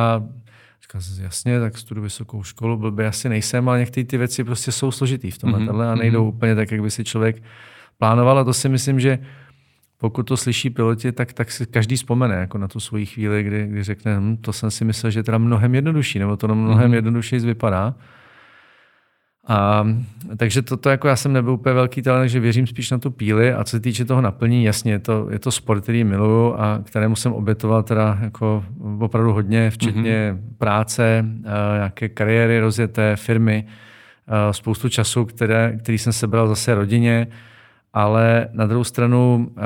[0.82, 4.72] Říkal jsem jasně, tak studuji vysokou školu, blbě asi nejsem, ale některé ty věci prostě
[4.72, 5.82] jsou složitý v tom mm-hmm.
[5.82, 6.34] a nejdou mm-hmm.
[6.34, 7.42] úplně tak, jak by si člověk
[7.98, 8.38] plánoval.
[8.38, 9.18] A to si myslím, že
[9.98, 13.66] pokud to slyší piloti, tak, tak si každý vzpomene jako na tu svoji chvíli, kdy,
[13.66, 16.90] kdy řekne, hm, to jsem si myslel, že je teda mnohem jednodušší, nebo to mnohem
[16.90, 16.94] mm-hmm.
[16.94, 17.94] jednodušší vypadá.
[19.46, 19.86] A,
[20.36, 23.52] takže toto jako já jsem nebyl úplně velký talent, takže věřím spíš na tu píli
[23.52, 26.80] a co se týče toho naplnění, jasně, je to, je to sport, který miluju a
[26.84, 28.64] kterému jsem obětoval teda jako
[29.00, 30.58] opravdu hodně, včetně mm-hmm.
[30.58, 31.24] práce,
[31.74, 33.66] nějaké kariéry rozjeté, firmy,
[34.50, 37.26] spoustu času, které, který jsem sebral zase rodině,
[37.92, 39.60] ale na druhou stranu, eh,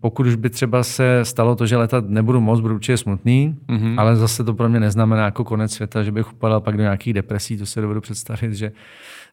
[0.00, 4.00] pokud už by třeba se stalo to, že letat nebudu moc, budu určitě smutný, mm-hmm.
[4.00, 7.14] ale zase to pro mě neznamená jako konec světa, že bych upadal pak do nějakých
[7.14, 8.72] depresí, to se dovedu představit, že,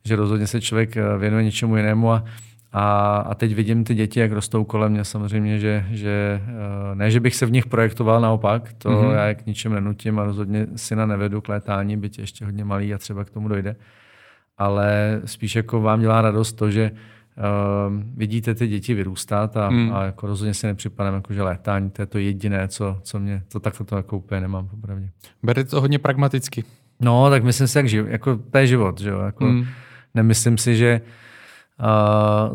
[0.05, 2.23] že rozhodně se člověk eh, věnuje něčemu jinému a,
[2.71, 7.11] A, a teď vidím ty děti, jak rostou kolem mě samozřejmě, že, že eh, ne,
[7.11, 9.11] že bych se v nich projektoval, naopak, to mm-hmm.
[9.11, 12.93] já k ničem nenutím a rozhodně syna nevedu k létání, byť je ještě hodně malý
[12.93, 13.75] a třeba k tomu dojde.
[14.57, 16.91] Ale spíš jako vám dělá radost to, že
[17.39, 19.93] uh, vidíte ty děti vyrůstat a, mm.
[19.93, 23.43] a jako rozhodně si nepřipadám, jako, že létání to je to jediné, co, co mě,
[23.51, 25.09] to takhle to jako úplně nemám, popravdě.
[25.43, 26.63] Berete to hodně pragmaticky.
[26.99, 29.65] No, tak myslím si, jak živ, jako to je život, že jo, jako mm.
[30.13, 31.01] nemyslím si, že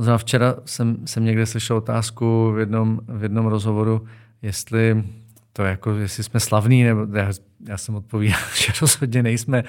[0.04, 4.06] Uh, včera jsem, jsem někde slyšel otázku v jednom, v jednom rozhovoru,
[4.42, 5.04] jestli
[5.56, 7.32] to jako, jestli jsme slavní, nebo já,
[7.68, 9.64] já jsem odpovídal, že rozhodně nejsme,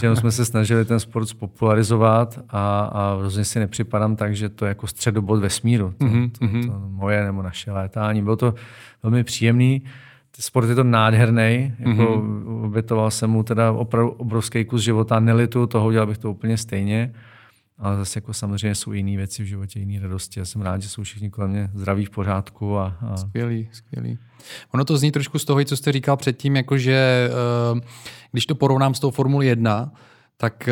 [0.00, 4.64] že jsme se snažili ten sport spopularizovat a, a rozhodně si nepřipadám tak, že to
[4.64, 6.30] je jako středobod vesmíru, to, mm-hmm.
[6.30, 8.22] to, to, to moje nebo naše létání.
[8.22, 8.54] Bylo to
[9.02, 9.82] velmi příjemný,
[10.38, 12.64] sport je to nádherný, jako mm-hmm.
[12.64, 17.12] obětoval jsem mu teda opravdu obrovský kus života, nelitu toho, dělal bych to úplně stejně.
[17.82, 20.40] Ale zase jako samozřejmě jsou jiné věci v životě, jiné radosti.
[20.40, 22.78] Já jsem rád, že jsou všichni kolem mě zdraví v pořádku.
[22.78, 23.16] A, a...
[23.16, 24.18] Skvělý, skvělý.
[24.74, 27.30] Ono to zní trošku z toho, co jste říkal předtím, jakože
[27.72, 27.80] uh,
[28.32, 29.92] když to porovnám s tou Formuli 1,
[30.36, 30.68] tak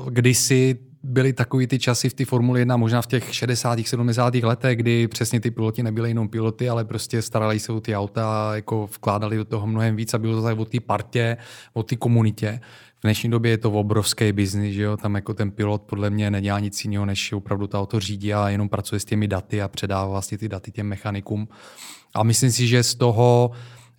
[0.00, 3.78] uh, kdysi byly takový ty časy v té Formuli 1, možná v těch 60.
[3.84, 4.34] 70.
[4.34, 8.52] letech, kdy přesně ty piloti nebyly jenom piloty, ale prostě starali se o ty auta,
[8.54, 11.36] jako vkládali do toho mnohem víc a bylo to o té partě,
[11.72, 12.60] o té komunitě.
[13.00, 14.96] V dnešní době je to obrovský biznis, že jo?
[14.96, 18.48] tam jako ten pilot podle mě nedělá nic jiného, než opravdu to auto řídí a
[18.48, 21.48] jenom pracuje s těmi daty a předává vlastně ty daty těm mechanikům.
[22.14, 23.50] A myslím si, že z toho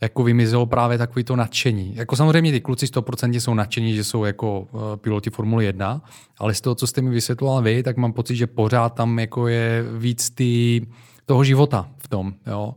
[0.01, 1.95] jako vymizelo právě takový to nadšení.
[1.95, 6.01] Jako samozřejmě ty kluci 100% jsou nadšení, že jsou jako uh, piloti Formule 1,
[6.37, 9.47] ale z toho, co jste mi vysvětloval vy, tak mám pocit, že pořád tam jako
[9.47, 10.81] je víc tý,
[11.25, 12.33] toho života v tom.
[12.47, 12.75] Jo.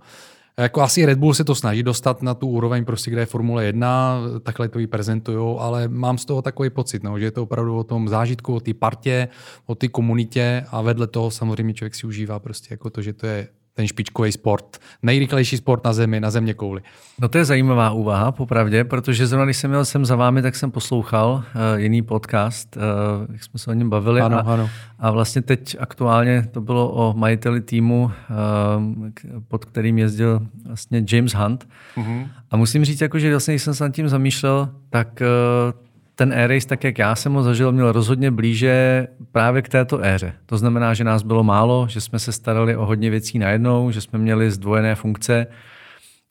[0.59, 3.65] Jako asi Red Bull se to snaží dostat na tu úroveň, prostě, kde je Formule
[3.65, 7.43] 1, takhle to ji prezentují, ale mám z toho takový pocit, no, že je to
[7.43, 9.29] opravdu o tom zážitku, o té partě,
[9.67, 13.27] o té komunitě a vedle toho samozřejmě člověk si užívá prostě jako to, že to
[13.27, 14.79] je ten špičkový sport.
[15.03, 16.83] Nejrychlejší sport na zemi, na země kouli.
[17.21, 20.57] No to je zajímavá úvaha, popravdě, protože zrovna když jsem měl sem za vámi, tak
[20.57, 22.83] jsem poslouchal uh, jiný podcast, uh,
[23.33, 24.21] jak jsme se o něm bavili.
[24.21, 24.71] Ano, a, ano.
[24.99, 28.13] a vlastně teď aktuálně to bylo o majiteli týmu, uh,
[29.49, 31.69] pod kterým jezdil vlastně James Hunt.
[31.97, 32.29] Uh-huh.
[32.51, 35.23] A musím říct, jako, že vlastně, když jsem se nad tím zamýšlel, tak
[35.75, 35.85] uh,
[36.15, 40.33] ten Air tak jak já jsem ho zažil, měl rozhodně blíže právě k této éře.
[40.47, 44.01] To znamená, že nás bylo málo, že jsme se starali o hodně věcí najednou, že
[44.01, 45.47] jsme měli zdvojené funkce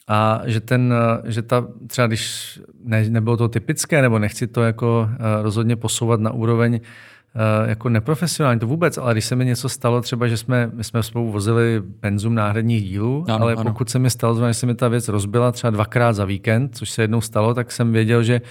[0.08, 0.94] a že, ten,
[1.26, 6.20] že ta, třeba když ne, nebylo to typické, nebo nechci to jako uh, rozhodně posouvat
[6.20, 10.38] na úroveň uh, jako neprofesionální, to vůbec, ale když se mi něco stalo, třeba, že
[10.38, 13.64] jsme, my jsme spolu vozili penzum náhradních dílů, ano, ale ano.
[13.64, 16.90] pokud se mi stalo, že se mi ta věc rozbila třeba dvakrát za víkend, což
[16.90, 18.42] se jednou stalo, tak jsem věděl, že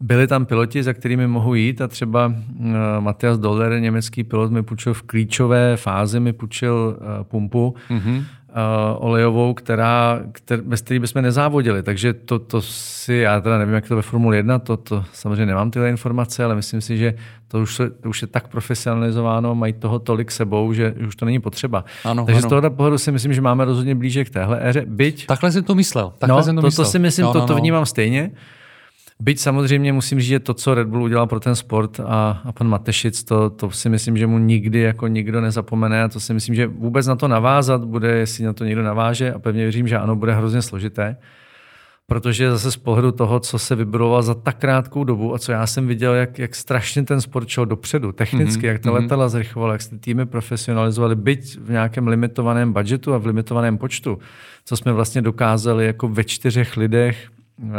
[0.00, 2.66] byli tam piloti, za kterými mohu jít a třeba uh,
[3.00, 8.16] Matthias Doller, německý pilot, mi půjčil v klíčové fázi, mi půjčil uh, pumpu mm-hmm.
[8.16, 8.24] uh,
[8.96, 11.82] olejovou, která, kter, bez které bychom nezávodili.
[11.82, 15.46] Takže to, to si, já teda nevím, jak to ve Formule 1, to, to samozřejmě
[15.46, 17.14] nemám tyhle informace, ale myslím si, že
[17.48, 21.40] to už, to už je tak profesionalizováno, mají toho tolik sebou, že už to není
[21.40, 21.84] potřeba.
[22.04, 22.48] Ano, Takže ano.
[22.48, 24.84] z tohoto pohledu si myslím, že máme rozhodně blíže k téhle éře.
[24.86, 25.26] Byť...
[25.26, 26.12] Takhle jsem to myslel.
[26.18, 26.84] Takhle no, jsem to, to, myslel.
[26.84, 28.30] to si myslím, no, to, no, to vnímám stejně.
[29.20, 32.52] Byť samozřejmě musím říct, že to, co Red Bull udělal pro ten sport a, a
[32.52, 36.34] pan Matešic, to, to si myslím, že mu nikdy jako nikdo nezapomene a to si
[36.34, 39.88] myslím, že vůbec na to navázat bude, jestli na to někdo naváže a pevně věřím,
[39.88, 41.16] že ano, bude hrozně složité.
[42.06, 45.66] Protože zase z pohledu toho, co se vybroval za tak krátkou dobu a co já
[45.66, 48.72] jsem viděl, jak, jak strašně ten sport šel dopředu, technicky, mm-hmm.
[48.72, 49.02] jak ta mhm.
[49.02, 53.78] letala zrychlovala, jak se ty týmy profesionalizovali, byť v nějakém limitovaném budgetu a v limitovaném
[53.78, 54.18] počtu,
[54.64, 57.30] co jsme vlastně dokázali jako ve čtyřech lidech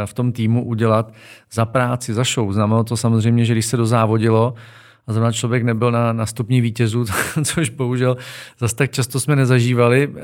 [0.06, 1.12] v tom týmu udělat
[1.52, 2.52] za práci, za show.
[2.52, 4.54] Znamenalo to samozřejmě, že když se dozávodilo,
[5.08, 7.04] a zrovna člověk nebyl na, na stupní vítězů,
[7.44, 8.16] což bohužel
[8.58, 10.20] zase tak často jsme nezažívali, eh,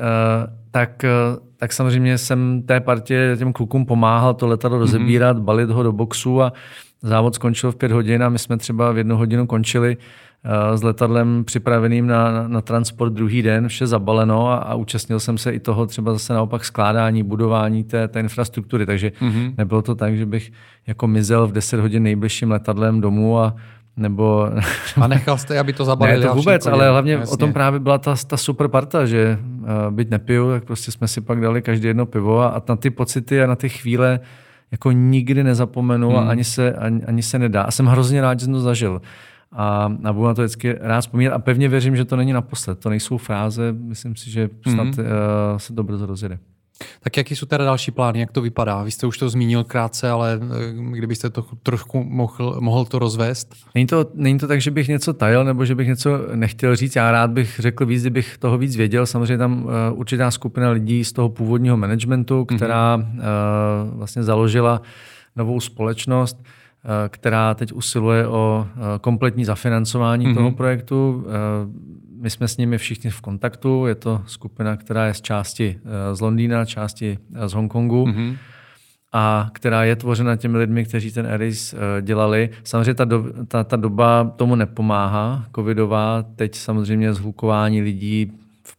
[0.70, 1.10] tak, eh,
[1.56, 5.44] tak samozřejmě jsem té partě těm klukům pomáhal to letadlo rozebírat, mm-hmm.
[5.44, 6.52] balit ho do boxu a
[7.02, 9.96] závod skončil v pět hodin a my jsme třeba v jednu hodinu končili
[10.74, 15.52] s letadlem připraveným na, na, transport druhý den, vše zabaleno a, a účastnil jsem se
[15.52, 19.54] i toho třeba zase naopak skládání, budování té, té infrastruktury, takže mm-hmm.
[19.58, 20.52] nebylo to tak, že bych
[20.86, 23.54] jako mizel v 10 hodin nejbližším letadlem domů a
[23.96, 24.50] nebo...
[25.00, 26.20] A nechal jste, aby to zabalili?
[26.20, 27.32] Ne, to vůbec, ale hlavně jasně.
[27.32, 31.08] o tom právě byla ta, ta super parta, že uh, byť nepiju, tak prostě jsme
[31.08, 34.20] si pak dali každý jedno pivo a, a na ty pocity a na ty chvíle
[34.72, 36.18] jako nikdy nezapomenu hmm.
[36.18, 37.62] a ani se, ani, ani se nedá.
[37.62, 39.00] A jsem hrozně rád, že jsem to zažil
[39.54, 42.78] a, a budu na to vždycky rád vzpomínat a pevně věřím, že to není naposled.
[42.78, 45.00] To nejsou fráze, myslím si, že snad mm-hmm.
[45.00, 46.38] uh, se to brzo rozjede.
[47.00, 48.82] Tak jaký jsou teda další plány, jak to vypadá?
[48.82, 53.54] Vy jste už to zmínil krátce, ale eh, kdybyste to trošku mohl, mohl to rozvést?
[53.74, 56.96] Není to, není to tak, že bych něco tajil nebo že bych něco nechtěl říct.
[56.96, 59.06] Já rád bych řekl víc, kdybych toho víc věděl.
[59.06, 63.18] Samozřejmě tam uh, určitá skupina lidí z toho původního managementu, která mm-hmm.
[63.90, 64.82] uh, vlastně založila
[65.36, 66.42] novou společnost,
[67.08, 68.66] která teď usiluje o
[69.00, 70.34] kompletní zafinancování mm-hmm.
[70.34, 71.26] toho projektu.
[72.20, 73.86] My jsme s nimi všichni v kontaktu.
[73.86, 75.78] Je to skupina, která je z části
[76.12, 78.06] z Londýna, části z Hongkongu.
[78.06, 78.36] Mm-hmm
[79.16, 82.50] a která je tvořena těmi lidmi, kteří ten Eris dělali.
[82.64, 86.24] Samozřejmě ta, do, ta, ta doba tomu nepomáhá, covidová.
[86.36, 88.32] Teď samozřejmě zhlukování lidí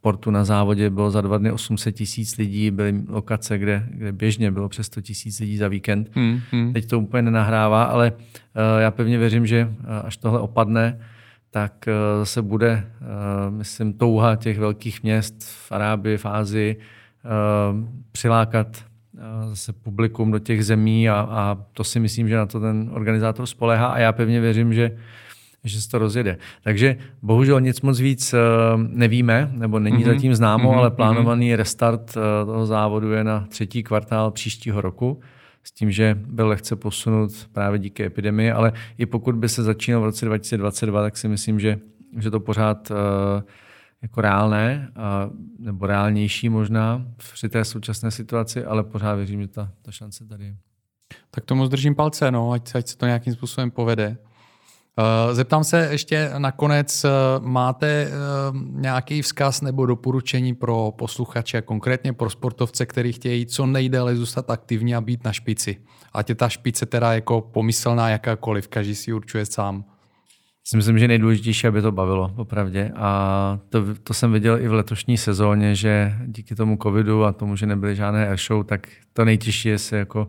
[0.05, 4.11] v portu na závodě bylo za dva dny 800 tisíc lidí, byly lokace, kde, kde
[4.11, 6.09] běžně bylo přes 100 tisíc lidí za víkend.
[6.15, 6.73] Hmm, hmm.
[6.73, 10.99] Teď to úplně nenahrává, ale uh, já pevně věřím, že uh, až tohle opadne,
[11.51, 17.89] tak uh, zase bude, uh, myslím, touha těch velkých měst v Arábii, v Ázii uh,
[18.11, 18.85] přilákat
[19.49, 23.45] zase publikum do těch zemí a, a to si myslím, že na to ten organizátor
[23.45, 24.97] spolehá a já pevně věřím, že
[25.65, 26.37] že se to rozjede.
[26.63, 28.39] Takže bohužel nic moc víc uh,
[28.87, 30.13] nevíme, nebo není mm-hmm.
[30.13, 30.77] zatím známo, mm-hmm.
[30.77, 31.57] ale plánovaný mm-hmm.
[31.57, 35.19] restart uh, toho závodu je na třetí kvartál příštího roku
[35.63, 40.01] s tím, že byl lehce posunut právě díky epidemii, ale i pokud by se začínal
[40.01, 41.79] v roce 2022, tak si myslím, že,
[42.17, 42.97] že to pořád uh,
[44.01, 49.71] jako reálné, uh, nebo reálnější možná při té současné situaci, ale pořád věřím, že ta,
[49.81, 50.55] ta šance tady je.
[51.31, 54.17] Tak tomu zdržím palce, no, ať, ať se to nějakým způsobem povede.
[54.99, 58.11] Eh, zeptám se ještě nakonec, eh, máte eh,
[58.69, 64.95] nějaký vzkaz nebo doporučení pro posluchače, konkrétně pro sportovce, kteří chtějí co nejdéle zůstat aktivní
[64.95, 65.77] a být na špici?
[66.13, 69.85] Ať je ta špice teda jako pomyslná jakákoliv, každý si určuje sám.
[70.67, 72.79] Si myslím, že nejdůležitější, aby to bavilo, opravdu.
[72.95, 77.55] A to, to jsem viděl i v letošní sezóně, že díky tomu covidu a tomu,
[77.55, 80.27] že nebyly žádné airshow, tak to nejtěžší je se jako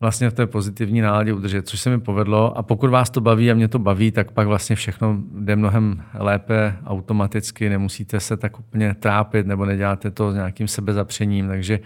[0.00, 2.58] vlastně v té pozitivní náladě udržet, což se mi povedlo.
[2.58, 6.02] A pokud vás to baví a mě to baví, tak pak vlastně všechno jde mnohem
[6.14, 11.48] lépe automaticky, nemusíte se tak úplně trápit nebo neděláte to s nějakým sebezapřením.
[11.48, 11.80] Takže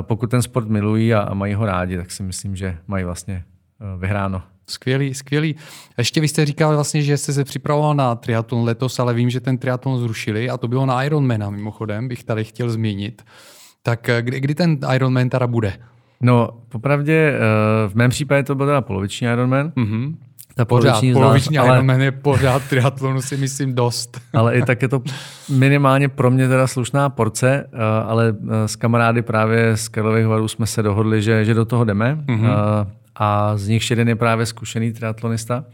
[0.00, 3.98] pokud ten sport milují a, mají ho rádi, tak si myslím, že mají vlastně e,
[3.98, 4.42] vyhráno.
[4.66, 5.56] Skvělý, skvělý.
[5.98, 9.40] Ještě vy jste říkal vlastně, že jste se připravoval na triatlon letos, ale vím, že
[9.40, 13.22] ten triatlon zrušili a to bylo na Ironmana mimochodem, bych tady chtěl zmínit.
[13.82, 15.72] Tak e, kdy, kdy ten Ironman teda bude?
[16.22, 17.38] No, popravdě eh,
[17.88, 19.68] v mém případě to byl teda poloviční Ironman.
[19.68, 20.14] Mm-hmm.
[20.54, 24.20] Ta poloviční, pořád, poloviční ale, Ironman je pořád triatlonu si myslím dost.
[24.32, 25.02] ale i tak je to
[25.48, 30.48] minimálně pro mě teda slušná porce, eh, ale eh, s kamarády právě z Karlových varů
[30.48, 32.14] jsme se dohodli, že, že do toho jdeme.
[32.26, 32.50] Mm-hmm.
[33.14, 35.64] A z nich jeden je právě zkušený triatlonista.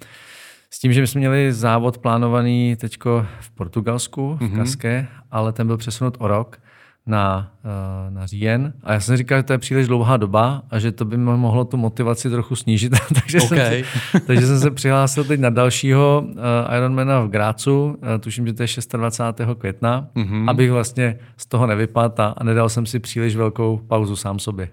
[0.71, 2.97] S tím, že my jsme měli závod plánovaný teď
[3.41, 4.57] v Portugalsku, v mm-hmm.
[4.57, 6.59] Kaské, ale ten byl přesunut o rok
[7.07, 8.73] na, eh, na říjen.
[8.85, 11.65] A já jsem říkal, že to je příliš dlouhá doba a že to by mohlo
[11.65, 12.93] tu motivaci trochu snížit.
[13.23, 13.85] takže, okay.
[13.85, 18.53] jsem, takže jsem se přihlásil teď na dalšího uh, Ironmana v Grácu, uh, tuším, že
[18.53, 19.59] to je 26.
[19.59, 20.51] května, mm-hmm.
[20.51, 24.69] abych vlastně z toho nevypadl a, a nedal jsem si příliš velkou pauzu sám sobě.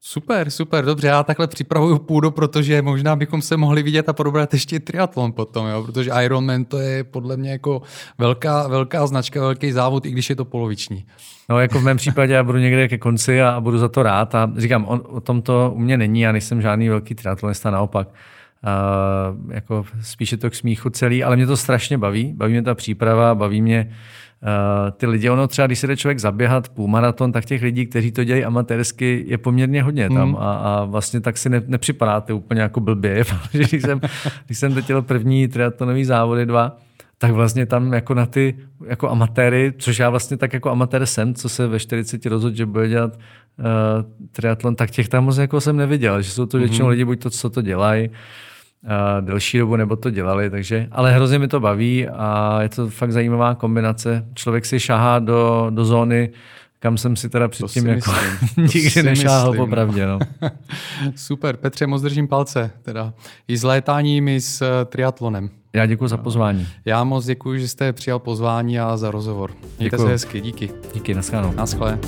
[0.00, 4.52] Super, super, dobře, já takhle připravuju půdu, protože možná bychom se mohli vidět a probrat
[4.52, 5.82] ještě triatlon potom, jo?
[5.82, 7.82] protože Ironman to je podle mě jako
[8.18, 11.06] velká, velká značka, velký závod, i když je to poloviční.
[11.48, 14.34] No jako v mém případě já budu někde ke konci a, budu za to rád
[14.34, 18.08] a říkám, o, o tom to u mě není, já nejsem žádný velký triatlonista, naopak.
[18.08, 22.74] Uh, jako spíše to k smíchu celý, ale mě to strašně baví, baví mě ta
[22.74, 23.94] příprava, baví mě
[24.96, 28.24] ty lidi, ono třeba, když se jde člověk zaběhat půlmaraton, tak těch lidí, kteří to
[28.24, 30.36] dělají amatérsky, je poměrně hodně tam mm.
[30.36, 34.00] a, a vlastně tak si ne, nepřipadáte úplně jako blbě, protože když jsem,
[34.46, 36.76] když jsem teď první triatlonový závody dva,
[37.18, 38.56] tak vlastně tam jako na ty
[38.86, 42.66] jako amatéry, což já vlastně tak jako amatér jsem, co se ve 40 rozhodl, že
[42.66, 43.64] bude dělat uh,
[44.32, 46.90] triatlon, tak těch tam moc jako jsem neviděl, že jsou to většinou mm-hmm.
[46.90, 48.10] lidi, buď to, co to dělají,
[49.20, 53.12] delší dobu, nebo to dělali, takže, ale hrozně mi to baví a je to fakt
[53.12, 54.26] zajímavá kombinace.
[54.34, 56.30] Člověk si šahá do, do zóny,
[56.78, 58.12] kam jsem si teda předtím jako
[58.56, 60.06] nikdy nešáhl popravdě.
[60.06, 60.18] No.
[61.16, 62.70] Super, Petře, moc držím palce.
[62.82, 63.12] Teda.
[63.48, 65.50] I s létáním, i s uh, triatlonem.
[65.72, 66.66] Já děkuji za pozvání.
[66.84, 69.50] Já moc děkuji, že jste přijal pozvání a za rozhovor.
[69.78, 70.06] Mějte děkuji.
[70.06, 70.70] se hezky, díky.
[70.94, 71.52] Díky, naschledanou.
[71.52, 71.98] Naschle.